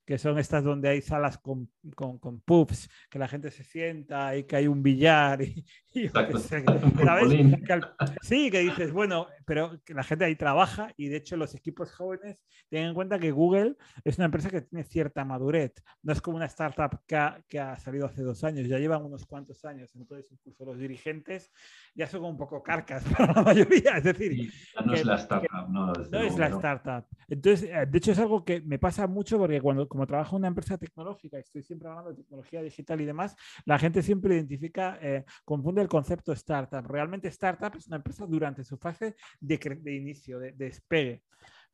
que 0.08 0.18
son 0.18 0.40
estas 0.40 0.64
donde 0.64 0.88
hay 0.88 1.02
salas 1.02 1.38
con, 1.38 1.70
con, 1.94 2.18
con, 2.18 2.40
pubs, 2.40 2.90
que 3.10 3.20
la 3.20 3.28
gente 3.28 3.52
se 3.52 3.66
sienta 3.66 4.38
y 4.38 4.46
que 4.46 4.56
hay 4.56 4.66
un 4.66 4.82
billar. 4.82 5.42
Y, 5.42 5.66
sí, 8.22 8.50
que 8.50 8.60
dices, 8.60 8.94
bueno, 8.94 9.28
pero 9.46 9.82
que 9.84 9.94
la 9.94 10.04
gente 10.04 10.24
ahí 10.24 10.38
trabaja 10.38 10.94
y 10.96 11.10
de 11.10 11.18
hecho 11.18 11.36
los 11.36 11.54
equipos 11.56 11.92
jóvenes 11.92 12.42
tienen 12.70 12.90
en 12.90 12.96
cuenta 12.96 13.20
que 13.20 13.32
Google 13.32 13.76
es 14.06 14.18
una 14.18 14.26
empresa 14.26 14.50
que 14.50 14.62
tiene 14.62 14.86
cierta 14.86 15.26
madurez. 15.26 15.74
No 16.04 16.14
es 16.14 16.22
como 16.22 16.38
una 16.38 16.46
startup 16.46 17.02
que 17.06 17.18
ha, 17.18 17.44
que 17.50 17.60
ha 17.60 17.78
salido 17.78 18.06
hace 18.06 18.22
dos 18.22 18.46
años, 18.46 18.66
ya 18.66 18.80
llevan 18.80 19.04
unos 19.04 19.26
cuantos 19.26 19.66
años. 19.66 19.94
Entonces, 19.96 20.32
incluso 20.32 20.64
los 20.64 20.78
dirigentes 20.78 21.52
ya 21.94 22.08
son 22.08 22.24
un 22.24 22.38
poco 22.38 22.64
carcas 22.64 23.04
para 23.18 23.34
la 23.34 23.42
mayoría. 23.42 23.98
Es 23.98 24.06
decir, 24.06 24.54
no 24.86 24.94
es 24.94 25.06
la 25.06 25.16
startup. 25.16 25.70
no, 25.70 25.92
no 25.92 26.20
es 26.22 26.38
la 26.38 26.48
startup. 26.48 27.06
Entonces, 27.28 27.70
eh, 27.70 27.86
de 27.86 27.98
hecho, 27.98 28.14
es 28.14 28.20
algo 28.20 28.46
que 28.46 28.62
me 28.62 28.80
pasa 28.80 29.06
mucho 29.06 29.38
porque 29.38 29.60
cuando 29.60 29.97
como 29.98 30.06
trabajo 30.06 30.36
en 30.36 30.42
una 30.42 30.50
empresa 30.50 30.78
tecnológica, 30.78 31.40
estoy 31.40 31.64
siempre 31.64 31.90
hablando 31.90 32.12
de 32.12 32.18
tecnología 32.18 32.62
digital 32.62 33.02
y 33.02 33.06
demás, 33.06 33.36
la 33.66 33.80
gente 33.80 34.04
siempre 34.04 34.36
identifica, 34.36 35.00
eh, 35.02 35.26
confunde 35.44 35.82
el 35.82 35.88
concepto 35.88 36.34
startup. 36.34 36.86
Realmente 36.86 37.30
startup 37.30 37.76
es 37.76 37.88
una 37.88 37.96
empresa 37.96 38.28
durante 38.28 38.64
su 38.64 38.78
fase 38.78 39.16
de, 39.40 39.58
de 39.58 39.96
inicio, 39.96 40.38
de, 40.38 40.52
de 40.52 40.66
despegue 40.66 41.24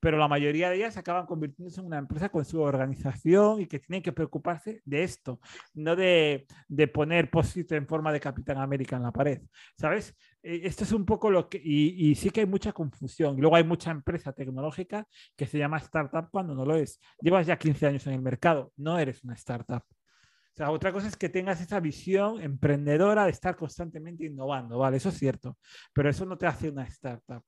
pero 0.04 0.18
la 0.18 0.28
mayoría 0.28 0.70
de 0.70 0.76
ellas 0.76 0.98
acaban 0.98 1.26
convirtiéndose 1.26 1.80
en 1.80 1.88
una 1.88 1.98
empresa 1.98 2.28
con 2.28 2.44
su 2.44 2.60
organización 2.60 3.62
y 3.62 3.68
que 3.68 3.80
tienen 3.80 4.04
que 4.04 4.12
preocuparse 4.12 4.82
de 4.84 5.02
esto, 5.02 5.40
no 5.76 5.96
de, 5.96 6.46
de 6.68 6.88
poner 6.90 7.30
post 7.30 7.72
en 7.72 7.88
forma 7.88 8.12
de 8.12 8.20
Capitán 8.20 8.58
América 8.58 8.98
en 8.98 9.04
la 9.04 9.14
pared, 9.14 9.40
¿sabes? 9.80 10.14
Eh, 10.42 10.60
esto 10.66 10.84
es 10.84 10.92
un 10.92 11.06
poco 11.06 11.32
lo 11.32 11.48
que, 11.48 11.58
y, 11.64 12.10
y, 12.10 12.16
sí 12.16 12.32
que 12.32 12.42
hay 12.42 12.46
mucha 12.46 12.74
confusión. 12.74 13.40
Luego 13.40 13.56
hay 13.56 13.64
mucha 13.64 13.92
empresa 13.92 14.34
tecnológica 14.34 15.08
que 15.38 15.46
se 15.48 15.58
llama 15.58 15.78
startup 15.78 16.28
cuando 16.30 16.54
no 16.54 16.66
lo 16.66 16.76
es. 16.76 17.00
Llevas 17.22 17.48
ya 17.48 17.58
15 17.58 17.88
años 17.88 18.06
en 18.06 18.14
el 18.14 18.22
mercado, 18.22 18.74
no 18.76 19.00
eres 19.00 19.24
una 19.24 19.36
startup. 19.36 19.84
O 19.86 20.56
sea, 20.56 20.70
otra 20.70 20.92
cosa 20.92 21.08
es 21.08 21.16
que 21.16 21.30
tengas 21.30 21.62
esa 21.62 21.80
visión 21.80 22.42
emprendedora 22.42 23.24
de 23.24 23.32
estar 23.32 23.56
constantemente 23.56 24.26
innovando, 24.26 24.80
¿vale? 24.80 24.98
Eso 24.98 25.10
es 25.10 25.18
cierto, 25.18 25.58
pero 25.94 26.10
eso 26.10 26.26
no 26.26 26.38
te 26.38 26.46
hace 26.46 26.70
una 26.70 26.84
startup. 26.84 27.44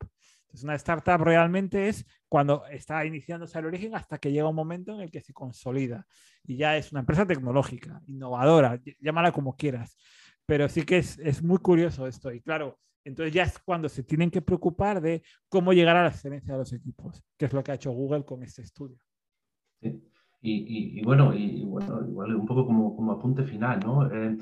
Entonces, 0.55 0.63
una 0.63 0.75
startup 0.75 1.21
realmente 1.21 1.89
es 1.89 2.05
cuando 2.29 2.65
está 2.67 3.05
iniciándose 3.05 3.57
al 3.57 3.65
origen 3.65 3.93
hasta 3.93 4.19
que 4.19 4.31
llega 4.31 4.47
un 4.47 4.55
momento 4.55 4.93
en 4.93 5.01
el 5.01 5.11
que 5.11 5.19
se 5.19 5.33
consolida 5.33 6.07
y 6.45 6.55
ya 6.55 6.77
es 6.77 6.93
una 6.93 7.01
empresa 7.01 7.27
tecnológica, 7.27 8.01
innovadora, 8.07 8.79
llámala 9.01 9.33
como 9.33 9.57
quieras. 9.57 9.97
Pero 10.45 10.69
sí 10.69 10.83
que 10.83 10.99
es, 10.99 11.19
es 11.19 11.43
muy 11.43 11.57
curioso 11.57 12.07
esto. 12.07 12.31
Y 12.31 12.39
claro, 12.39 12.79
entonces 13.03 13.33
ya 13.33 13.43
es 13.43 13.59
cuando 13.59 13.89
se 13.89 14.03
tienen 14.03 14.31
que 14.31 14.41
preocupar 14.41 15.01
de 15.01 15.23
cómo 15.49 15.73
llegar 15.73 15.97
a 15.97 16.03
la 16.03 16.09
excelencia 16.09 16.53
de 16.53 16.59
los 16.59 16.71
equipos, 16.71 17.21
que 17.37 17.47
es 17.47 17.53
lo 17.53 17.61
que 17.61 17.73
ha 17.73 17.75
hecho 17.75 17.91
Google 17.91 18.23
con 18.23 18.41
este 18.41 18.61
estudio. 18.61 18.97
Sí. 19.81 20.09
Y, 20.41 21.03
bueno, 21.03 21.33
y 21.33 21.65
bueno, 21.65 22.07
igual 22.07 22.35
un 22.35 22.45
poco 22.45 22.65
como, 22.65 22.95
como 22.95 23.11
apunte 23.11 23.43
final, 23.43 23.79
¿no? 23.79 24.09
Eh, 24.09 24.37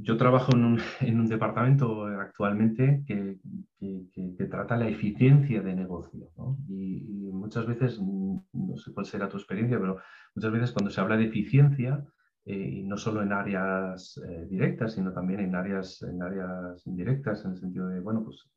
yo 0.00 0.16
trabajo 0.16 0.52
en 0.54 0.64
un, 0.64 0.80
en 1.00 1.20
un, 1.20 1.26
departamento 1.26 2.06
actualmente 2.06 3.02
que, 3.06 3.38
que, 3.78 4.46
trata 4.46 4.76
la 4.76 4.88
eficiencia 4.88 5.60
de 5.60 5.74
negocio, 5.74 6.30
¿no? 6.36 6.56
y, 6.68 7.30
muchas 7.32 7.66
veces, 7.66 8.00
no 8.00 8.76
sé 8.76 8.92
cuál 8.92 9.06
será 9.06 9.28
tu 9.28 9.36
experiencia, 9.36 9.78
pero 9.78 9.98
muchas 10.34 10.52
veces 10.52 10.72
cuando 10.72 10.90
se 10.90 11.00
habla 11.00 11.16
de 11.16 11.24
eficiencia, 11.24 12.04
eh, 12.44 12.56
y 12.56 12.82
no 12.82 12.96
solo 12.96 13.22
en 13.22 13.32
áreas 13.32 14.20
directas, 14.48 14.94
sino 14.94 15.12
también 15.12 15.40
en 15.40 15.54
áreas, 15.54 16.02
en 16.02 16.22
áreas 16.22 16.86
indirectas, 16.86 17.44
en 17.44 17.52
el 17.52 17.56
sentido 17.58 17.88
de, 17.88 18.00
bueno, 18.00 18.24
pues 18.24 18.50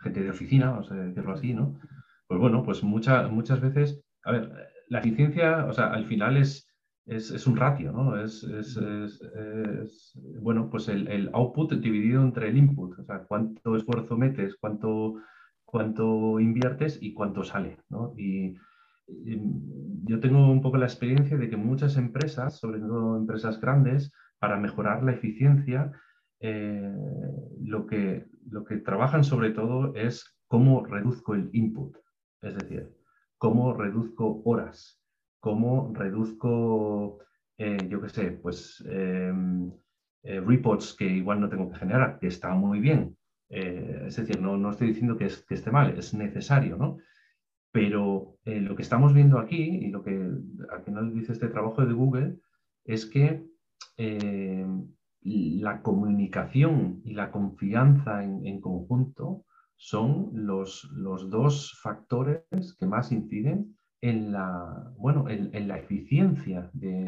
gente 0.00 0.22
de 0.22 0.30
oficina, 0.30 0.70
vamos 0.70 0.90
a 0.92 0.94
decirlo 0.94 1.32
así, 1.32 1.54
¿no? 1.54 1.78
Pues 2.26 2.40
bueno, 2.40 2.62
pues 2.62 2.82
muchas 2.82 3.30
muchas 3.30 3.60
veces, 3.60 4.02
a 4.24 4.32
ver, 4.32 4.52
la 4.88 5.00
eficiencia, 5.00 5.66
o 5.66 5.72
sea, 5.72 5.92
al 5.92 6.04
final 6.06 6.36
es, 6.36 6.67
es, 7.08 7.46
un 7.46 7.56
ratio, 7.56 7.92
¿no? 7.92 8.20
Es, 8.20 8.46
bueno, 10.40 10.68
pues 10.70 10.88
el, 10.88 11.30
output 11.32 11.72
dividido 11.72 12.22
entre 12.22 12.48
el 12.48 12.58
input, 12.58 12.98
o 12.98 13.04
sea, 13.04 13.24
cuánto 13.24 13.76
esfuerzo 13.76 14.16
metes, 14.16 14.56
cuánto, 14.56 15.16
cuánto 15.64 16.38
inviertes 16.38 16.98
y 17.00 17.14
cuánto 17.14 17.44
sale, 17.44 17.78
¿no? 17.88 18.14
Y, 18.16 18.56
yo 20.04 20.20
tengo 20.20 20.50
un 20.50 20.60
poco 20.60 20.76
la 20.76 20.84
experiencia 20.84 21.38
de 21.38 21.48
que 21.48 21.56
muchas 21.56 21.96
empresas, 21.96 22.58
sobre 22.58 22.78
todo 22.78 23.16
empresas 23.16 23.58
grandes, 23.58 24.12
para 24.38 24.58
mejorar 24.58 25.02
la 25.02 25.12
eficiencia, 25.12 25.92
eh, 26.40 26.92
lo, 27.62 27.86
que, 27.86 28.26
lo 28.50 28.64
que 28.64 28.76
trabajan 28.76 29.24
sobre 29.24 29.50
todo 29.50 29.94
es 29.94 30.38
cómo 30.46 30.84
reduzco 30.84 31.34
el 31.34 31.48
input. 31.54 31.96
Es 32.42 32.54
decir, 32.54 32.94
cómo 33.38 33.72
reduzco 33.72 34.42
horas, 34.44 34.97
cómo 35.40 35.92
reduzco, 35.94 37.20
eh, 37.58 37.78
yo 37.88 38.00
qué 38.00 38.08
sé, 38.08 38.30
pues 38.32 38.84
em, 38.88 39.72
eh, 40.22 40.40
reports 40.40 40.94
que 40.94 41.06
igual 41.06 41.40
no 41.40 41.48
tengo 41.48 41.70
que 41.70 41.78
generar, 41.78 42.18
que 42.18 42.28
está 42.28 42.54
muy 42.54 42.80
bien. 42.80 43.16
Eh, 43.50 44.04
es 44.06 44.16
decir, 44.16 44.40
no, 44.40 44.56
no 44.56 44.70
estoy 44.70 44.88
diciendo 44.88 45.16
que, 45.16 45.26
esté 45.26 45.70
mal, 45.70 45.96
es 45.98 46.14
necesario, 46.14 46.76
¿no? 46.76 46.98
Pero 47.72 48.38
lo 48.44 48.74
que 48.74 48.82
estamos 48.82 49.12
viendo 49.12 49.38
aquí, 49.38 49.62
y 49.62 49.90
lo 49.90 50.02
que 50.02 50.10
al 50.70 50.82
final 50.84 51.12
dice 51.12 51.32
este 51.32 51.48
trabajo 51.48 51.84
de 51.84 51.92
Google, 51.92 52.38
es 52.84 53.04
que 53.06 53.44
la 55.22 55.82
comunicación 55.82 57.02
y 57.04 57.12
la 57.12 57.30
confianza 57.30 58.24
en 58.24 58.60
conjunto 58.60 59.44
son 59.78 60.30
los, 60.32 60.90
los 60.92 61.30
dos 61.30 61.78
factores 61.80 62.42
que 62.78 62.86
más 62.86 63.12
inciden 63.12 63.77
en 64.00 64.32
la, 64.32 64.92
bueno, 64.96 65.28
en, 65.28 65.68
la 65.68 65.78
eficiencia 65.78 66.70
de, 66.72 67.04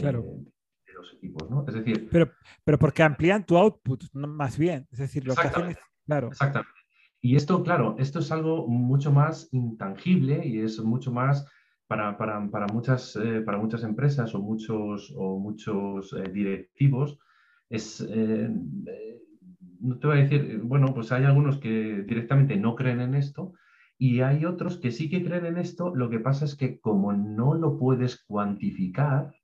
los 0.94 1.14
equipos, 1.14 1.48
¿no? 1.50 1.64
Es 1.66 1.74
decir... 1.74 2.08
Pero, 2.10 2.30
pero 2.64 2.78
porque 2.78 3.02
amplían 3.02 3.46
tu 3.46 3.56
output, 3.56 4.04
más 4.12 4.58
bien. 4.58 4.86
Es 4.90 4.98
decir, 4.98 5.26
lo 5.26 5.34
que 5.34 5.48
hacen 5.48 5.70
es... 5.70 5.78
Claro. 6.04 6.28
Exactamente. 6.28 6.80
Y 7.22 7.36
esto, 7.36 7.62
claro, 7.62 7.96
esto 7.98 8.18
es 8.18 8.32
algo 8.32 8.66
mucho 8.66 9.12
más 9.12 9.48
intangible 9.52 10.46
y 10.46 10.60
es 10.60 10.80
mucho 10.80 11.12
más 11.12 11.46
para, 11.86 12.16
para, 12.16 12.48
para 12.50 12.66
muchas, 12.66 13.16
eh, 13.16 13.42
para 13.42 13.58
muchas 13.58 13.84
empresas 13.84 14.34
o 14.34 14.40
muchos, 14.40 15.12
o 15.16 15.38
muchos 15.38 16.12
eh, 16.12 16.30
directivos, 16.32 17.18
es, 17.68 18.00
eh, 18.08 18.48
no 19.80 19.98
te 19.98 20.06
voy 20.06 20.18
a 20.18 20.22
decir, 20.22 20.60
bueno, 20.62 20.94
pues 20.94 21.12
hay 21.12 21.24
algunos 21.24 21.58
que 21.58 22.04
directamente 22.06 22.56
no 22.56 22.74
creen 22.74 23.00
en 23.00 23.14
esto 23.14 23.52
y 24.00 24.22
hay 24.22 24.46
otros 24.46 24.78
que 24.78 24.92
sí 24.92 25.10
que 25.10 25.22
creen 25.22 25.44
en 25.44 25.58
esto. 25.58 25.94
Lo 25.94 26.08
que 26.08 26.18
pasa 26.18 26.46
es 26.46 26.56
que 26.56 26.80
como 26.80 27.12
no 27.12 27.52
lo 27.52 27.78
puedes 27.78 28.24
cuantificar, 28.24 29.34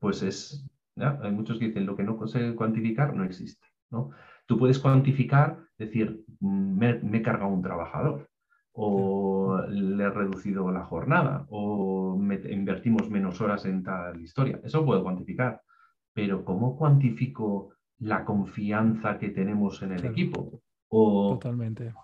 pues 0.00 0.24
es, 0.24 0.68
hay 0.96 1.30
muchos 1.30 1.60
que 1.60 1.68
dicen, 1.68 1.86
lo 1.86 1.96
que 1.96 2.02
no 2.02 2.26
se 2.26 2.56
cuantificar 2.56 3.14
no 3.14 3.22
existe, 3.22 3.64
¿no? 3.90 4.10
Tú 4.46 4.58
puedes 4.58 4.80
cuantificar, 4.80 5.60
decir, 5.78 6.24
me, 6.40 6.98
me 6.98 7.18
he 7.18 7.22
cargado 7.22 7.52
un 7.52 7.62
trabajador 7.62 8.28
o 8.72 9.62
le 9.68 10.02
he 10.02 10.10
reducido 10.10 10.72
la 10.72 10.84
jornada 10.84 11.46
o 11.48 12.18
invertimos 12.18 13.08
menos 13.08 13.40
horas 13.40 13.66
en 13.66 13.84
tal 13.84 14.20
historia. 14.20 14.60
Eso 14.64 14.84
puedo 14.84 15.04
cuantificar. 15.04 15.62
Pero 16.12 16.44
¿cómo 16.44 16.76
cuantifico 16.76 17.76
la 17.98 18.24
confianza 18.24 19.18
que 19.18 19.28
tenemos 19.28 19.82
en 19.82 19.92
el 19.92 20.04
equipo. 20.04 20.60
O 20.88 21.38
Totalmente. 21.38 21.94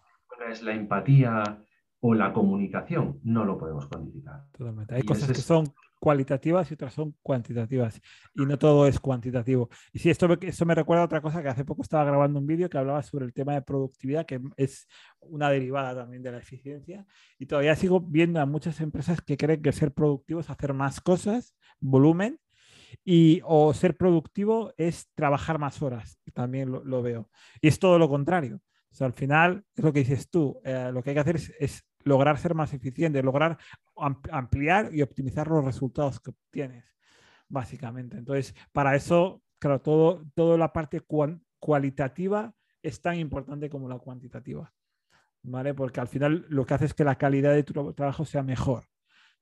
es 0.50 0.62
la 0.62 0.74
empatía 0.74 1.62
o 2.04 2.14
la 2.14 2.32
comunicación. 2.32 3.20
No 3.22 3.44
lo 3.44 3.56
podemos 3.56 3.86
cuantificar. 3.86 4.44
Totalmente. 4.52 4.94
Hay 4.94 5.02
cosas 5.02 5.28
que 5.28 5.40
son 5.40 5.72
cualitativas 6.00 6.68
y 6.68 6.74
otras 6.74 6.92
son 6.92 7.14
cuantitativas. 7.22 8.00
Y 8.34 8.44
no 8.44 8.58
todo 8.58 8.88
es 8.88 8.98
cuantitativo. 8.98 9.68
Y 9.92 10.00
sí, 10.00 10.10
esto, 10.10 10.28
esto 10.40 10.66
me 10.66 10.74
recuerda 10.74 11.02
a 11.02 11.06
otra 11.06 11.20
cosa 11.20 11.40
que 11.42 11.48
hace 11.48 11.64
poco 11.64 11.82
estaba 11.82 12.04
grabando 12.04 12.40
un 12.40 12.46
vídeo 12.46 12.68
que 12.68 12.76
hablaba 12.76 13.04
sobre 13.04 13.24
el 13.24 13.32
tema 13.32 13.54
de 13.54 13.62
productividad, 13.62 14.26
que 14.26 14.40
es 14.56 14.88
una 15.20 15.48
derivada 15.48 15.94
también 15.94 16.24
de 16.24 16.32
la 16.32 16.38
eficiencia. 16.38 17.06
Y 17.38 17.46
todavía 17.46 17.76
sigo 17.76 18.00
viendo 18.00 18.40
a 18.40 18.46
muchas 18.46 18.80
empresas 18.80 19.20
que 19.20 19.36
creen 19.36 19.62
que 19.62 19.70
ser 19.70 19.92
productivo 19.92 20.40
es 20.40 20.50
hacer 20.50 20.74
más 20.74 21.00
cosas, 21.00 21.54
volumen, 21.78 22.40
y 23.04 23.40
o 23.44 23.72
ser 23.72 23.96
productivo 23.96 24.72
es 24.76 25.08
trabajar 25.14 25.60
más 25.60 25.80
horas, 25.82 26.18
también 26.34 26.70
lo, 26.70 27.02
veo. 27.02 27.30
Y 27.60 27.68
es 27.68 27.78
todo 27.78 27.98
lo 27.98 28.08
contrario. 28.08 28.60
O 28.90 28.94
sea, 28.94 29.06
al 29.06 29.14
final, 29.14 29.64
es 29.74 29.84
lo 29.84 29.92
que 29.92 30.00
dices 30.00 30.28
tú, 30.28 30.60
eh, 30.64 30.90
lo 30.92 31.02
que 31.02 31.10
hay 31.10 31.14
que 31.14 31.20
hacer 31.20 31.36
es, 31.36 31.84
lograr 32.04 32.38
ser 32.38 32.54
más 32.54 32.72
eficiente, 32.72 33.22
lograr 33.22 33.58
ampliar 34.30 34.94
y 34.94 35.02
optimizar 35.02 35.48
los 35.48 35.64
resultados 35.64 36.20
que 36.20 36.30
obtienes, 36.30 36.84
básicamente. 37.48 38.16
Entonces, 38.16 38.54
para 38.72 38.94
eso, 38.96 39.42
claro, 39.58 39.80
todo, 39.80 40.24
toda 40.34 40.58
la 40.58 40.72
parte 40.72 41.02
cualitativa 41.58 42.54
es 42.82 43.00
tan 43.00 43.16
importante 43.18 43.70
como 43.70 43.88
la 43.88 43.98
cuantitativa, 43.98 44.72
¿vale? 45.42 45.74
Porque 45.74 46.00
al 46.00 46.08
final 46.08 46.46
lo 46.48 46.66
que 46.66 46.74
hace 46.74 46.86
es 46.86 46.94
que 46.94 47.04
la 47.04 47.16
calidad 47.16 47.54
de 47.54 47.62
tu 47.62 47.92
trabajo 47.94 48.24
sea 48.24 48.42
mejor. 48.42 48.84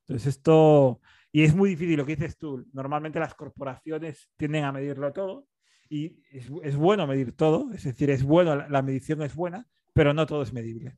Entonces, 0.00 0.26
esto 0.36 1.00
y 1.32 1.44
es 1.44 1.54
muy 1.54 1.70
difícil 1.70 1.96
lo 1.96 2.06
que 2.06 2.16
dices 2.16 2.36
tú. 2.36 2.66
Normalmente 2.72 3.20
las 3.20 3.34
corporaciones 3.34 4.30
tienden 4.36 4.64
a 4.64 4.72
medirlo 4.72 5.12
todo 5.12 5.46
y 5.88 6.22
es, 6.30 6.76
bueno 6.76 7.06
medir 7.06 7.32
todo, 7.32 7.72
es 7.72 7.84
decir, 7.84 8.10
es 8.10 8.22
bueno, 8.22 8.54
la, 8.54 8.82
medición 8.82 9.22
es 9.22 9.34
buena, 9.34 9.66
pero 9.92 10.14
no 10.14 10.26
todo 10.26 10.42
es 10.42 10.52
medible. 10.52 10.96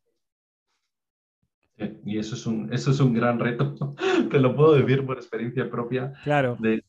Y 2.04 2.18
eso 2.18 2.34
es, 2.34 2.46
un, 2.46 2.72
eso 2.72 2.90
es 2.90 3.00
un 3.00 3.14
gran 3.14 3.38
reto, 3.38 3.74
te 4.30 4.38
lo 4.38 4.54
puedo 4.54 4.74
decir 4.74 5.04
por 5.04 5.16
experiencia 5.16 5.70
propia. 5.70 6.12
Claro. 6.24 6.56
De, 6.60 6.82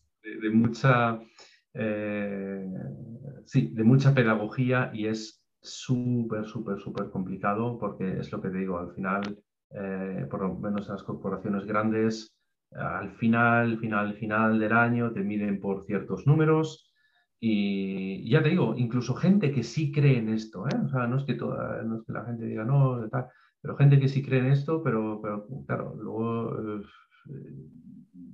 mucha, 0.52 1.20
eh, 1.74 2.66
sí, 3.46 3.70
de 3.74 3.84
mucha 3.84 4.14
pedagogía 4.14 4.92
y 4.94 5.08
es 5.08 5.44
súper, 5.62 6.46
súper, 6.46 6.80
súper 6.80 7.10
complicado 7.10 7.78
porque 7.80 8.20
es 8.20 8.32
lo 8.32 8.42
que 8.42 8.50
te 8.50 8.58
digo, 8.58 8.78
al 8.78 8.94
final, 8.94 9.40
eh, 9.72 10.28
por 10.30 10.42
lo 10.42 10.56
menos 10.56 10.88
en 10.88 10.94
las 10.94 11.04
corporaciones 11.04 11.66
grandes, 11.66 12.38
al 12.72 13.12
final, 13.12 13.78
final, 13.78 14.14
final 14.16 14.60
del 14.60 14.74
año 14.74 15.12
te 15.12 15.22
miden 15.22 15.60
por 15.60 15.86
ciertos 15.86 16.26
números 16.26 16.92
y 17.40 18.30
ya 18.30 18.42
te 18.42 18.50
digo, 18.50 18.74
incluso 18.78 19.16
gente 19.16 19.52
que 19.52 19.64
sí 19.64 19.92
cree 19.92 20.18
en 20.18 20.30
esto, 20.30 20.66
¿eh? 20.68 20.78
o 20.84 20.88
sea, 20.88 21.08
no 21.08 21.18
es, 21.18 21.26
que 21.26 21.34
toda, 21.34 21.84
no 21.84 21.98
es 21.98 22.06
que 22.06 22.14
la 22.14 22.26
gente 22.26 22.46
diga 22.46 22.64
no, 22.64 23.08
tal, 23.10 23.28
pero 23.64 23.78
gente 23.78 23.98
que 23.98 24.10
sí 24.10 24.22
cree 24.22 24.42
en 24.42 24.48
esto, 24.48 24.84
pero, 24.84 25.22
pero 25.22 25.48
claro, 25.66 25.96
luego 25.98 26.82
eh, 26.82 26.82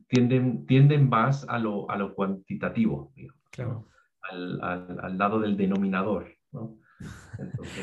tienden, 0.07 0.65
tienden 0.65 1.07
más 1.07 1.47
a 1.47 1.59
lo, 1.59 1.89
a 1.91 1.97
lo 1.97 2.15
cuantitativo, 2.15 3.13
claro. 3.51 3.85
al, 4.23 4.59
al, 4.63 4.99
al, 4.99 5.17
lado 5.19 5.39
del 5.39 5.55
denominador. 5.55 6.29
¿no? 6.51 6.79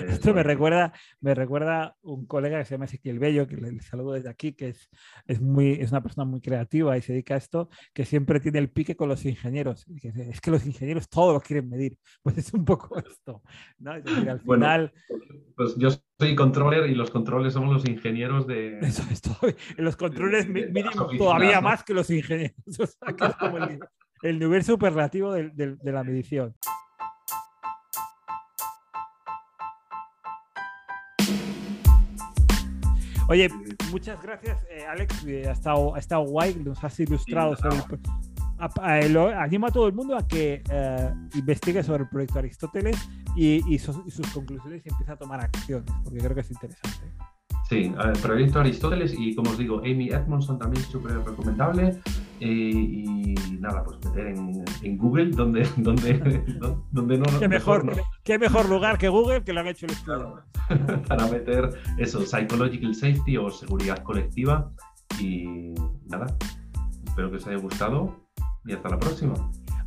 Esto 0.08 0.34
me 0.34 0.42
recuerda, 0.42 0.92
me 1.20 1.34
recuerda 1.34 1.96
un 2.02 2.26
colega 2.26 2.58
que 2.58 2.64
se 2.64 2.74
llama 2.74 2.84
Ezequiel 2.84 3.18
Bello, 3.18 3.46
que 3.46 3.56
le, 3.56 3.80
saludo 3.80 4.12
desde 4.12 4.28
aquí, 4.28 4.52
que 4.52 4.68
es, 4.68 4.90
es, 5.26 5.40
muy, 5.40 5.72
es 5.72 5.90
una 5.90 6.02
persona 6.02 6.24
muy 6.24 6.40
creativa 6.40 6.96
y 6.96 7.02
se 7.02 7.12
dedica 7.12 7.34
a 7.34 7.38
esto, 7.38 7.70
que 7.94 8.04
siempre 8.04 8.40
tiene 8.40 8.58
el 8.58 8.70
pique 8.70 8.96
con 8.96 9.08
los 9.08 9.24
ingenieros. 9.24 9.86
es 10.02 10.40
que 10.40 10.50
los 10.50 10.66
ingenieros 10.66 11.08
todos 11.08 11.32
lo 11.32 11.40
quieren 11.40 11.68
medir. 11.68 11.96
Pues 12.22 12.38
es 12.38 12.52
un 12.54 12.64
poco 12.64 12.98
esto. 12.98 13.42
¿no? 13.78 13.92
al 13.92 14.40
final... 14.40 14.92
pues 15.54 15.76
yo 15.76 15.90
soy 16.18 16.34
controller 16.34 16.90
y 16.90 16.94
los 16.94 17.10
controles 17.10 17.52
somos 17.52 17.72
los 17.72 17.88
ingenieros 17.88 18.46
de... 18.48 18.80
Eso 18.80 19.04
es 19.10 19.20
todo. 19.20 19.38
Los 19.76 19.96
controles 19.96 20.48
miden 20.48 20.86
todavía 21.16 21.60
más 21.60 21.84
que 21.84 21.94
los 21.94 22.10
ingenieros. 22.10 22.56
O 22.80 22.86
sea, 22.86 23.14
que 23.14 23.26
es 23.26 23.36
como 23.36 23.58
el 23.58 23.78
el 24.22 24.38
nivel 24.38 24.64
superlativo 24.64 25.32
de, 25.32 25.50
de 25.50 25.92
la 25.92 26.04
medición. 26.04 26.54
Oye, 33.28 33.48
muchas 33.90 34.22
gracias, 34.22 34.58
eh, 34.70 34.84
Alex. 34.88 35.24
Eh, 35.26 35.44
ha, 35.48 35.52
estado, 35.52 35.94
ha 35.94 35.98
estado 35.98 36.22
guay, 36.22 36.54
nos 36.64 36.82
has 36.84 36.98
ilustrado 37.00 37.56
sobre 37.56 37.76
el, 39.02 39.16
animo 39.16 39.66
a 39.66 39.70
todo 39.70 39.86
el 39.88 39.92
mundo 39.92 40.16
a 40.16 40.26
que 40.26 40.62
eh, 40.70 41.10
investigue 41.34 41.82
sobre 41.82 42.04
el 42.04 42.08
proyecto 42.08 42.38
Aristóteles 42.38 42.96
y, 43.34 43.78
sus, 43.78 44.00
y, 44.06 44.10
sus, 44.10 44.26
conclusiones 44.28 44.82
y 44.86 44.88
empiece 44.88 45.12
a 45.12 45.16
tomar 45.16 45.40
acciones, 45.40 45.90
porque 46.04 46.18
creo 46.18 46.34
que 46.34 46.40
es 46.40 46.50
interesante. 46.50 47.12
Sí, 47.68 47.92
el 47.98 48.12
proyecto 48.20 48.60
Aristóteles 48.60 49.12
y 49.18 49.34
como 49.34 49.50
os 49.50 49.58
digo, 49.58 49.80
Amy 49.80 50.08
Edmondson 50.08 50.58
también 50.58 50.84
es 50.84 50.88
súper 50.88 51.18
recomendable. 51.18 52.00
Y 52.40 53.34
nada, 53.60 53.82
pues 53.84 53.98
meter 54.04 54.26
en, 54.82 54.98
Google 54.98 55.30
donde, 55.30 55.68
donde, 55.76 56.18
donde 56.90 57.18
no. 57.18 57.38
¿Qué 57.38 57.48
mejor, 57.48 57.92
¿Qué 58.22 58.38
mejor 58.38 58.68
lugar 58.68 58.98
que 58.98 59.08
Google 59.08 59.42
que 59.42 59.52
lo 59.52 59.60
han 59.60 59.68
hecho 59.68 59.86
el 59.86 59.92
estudio? 59.92 60.42
Para 61.08 61.26
meter 61.28 61.70
eso, 61.98 62.20
Psychological 62.24 62.94
Safety 62.94 63.36
o 63.36 63.50
seguridad 63.50 64.02
colectiva. 64.02 64.70
Y 65.20 65.74
nada, 66.06 66.26
espero 67.06 67.30
que 67.30 67.36
os 67.36 67.46
haya 67.46 67.58
gustado 67.58 68.26
y 68.64 68.72
hasta 68.72 68.88
la 68.90 68.98
próxima. 68.98 69.34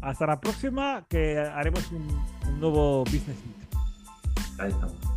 Hasta 0.02 0.26
la 0.26 0.40
próxima, 0.40 1.06
que 1.10 1.38
haremos 1.38 1.92
un, 1.92 2.08
un 2.48 2.60
nuevo 2.60 3.04
business 3.04 3.38
meet. 3.46 4.60
Ahí 4.60 4.70
estamos. 4.70 5.09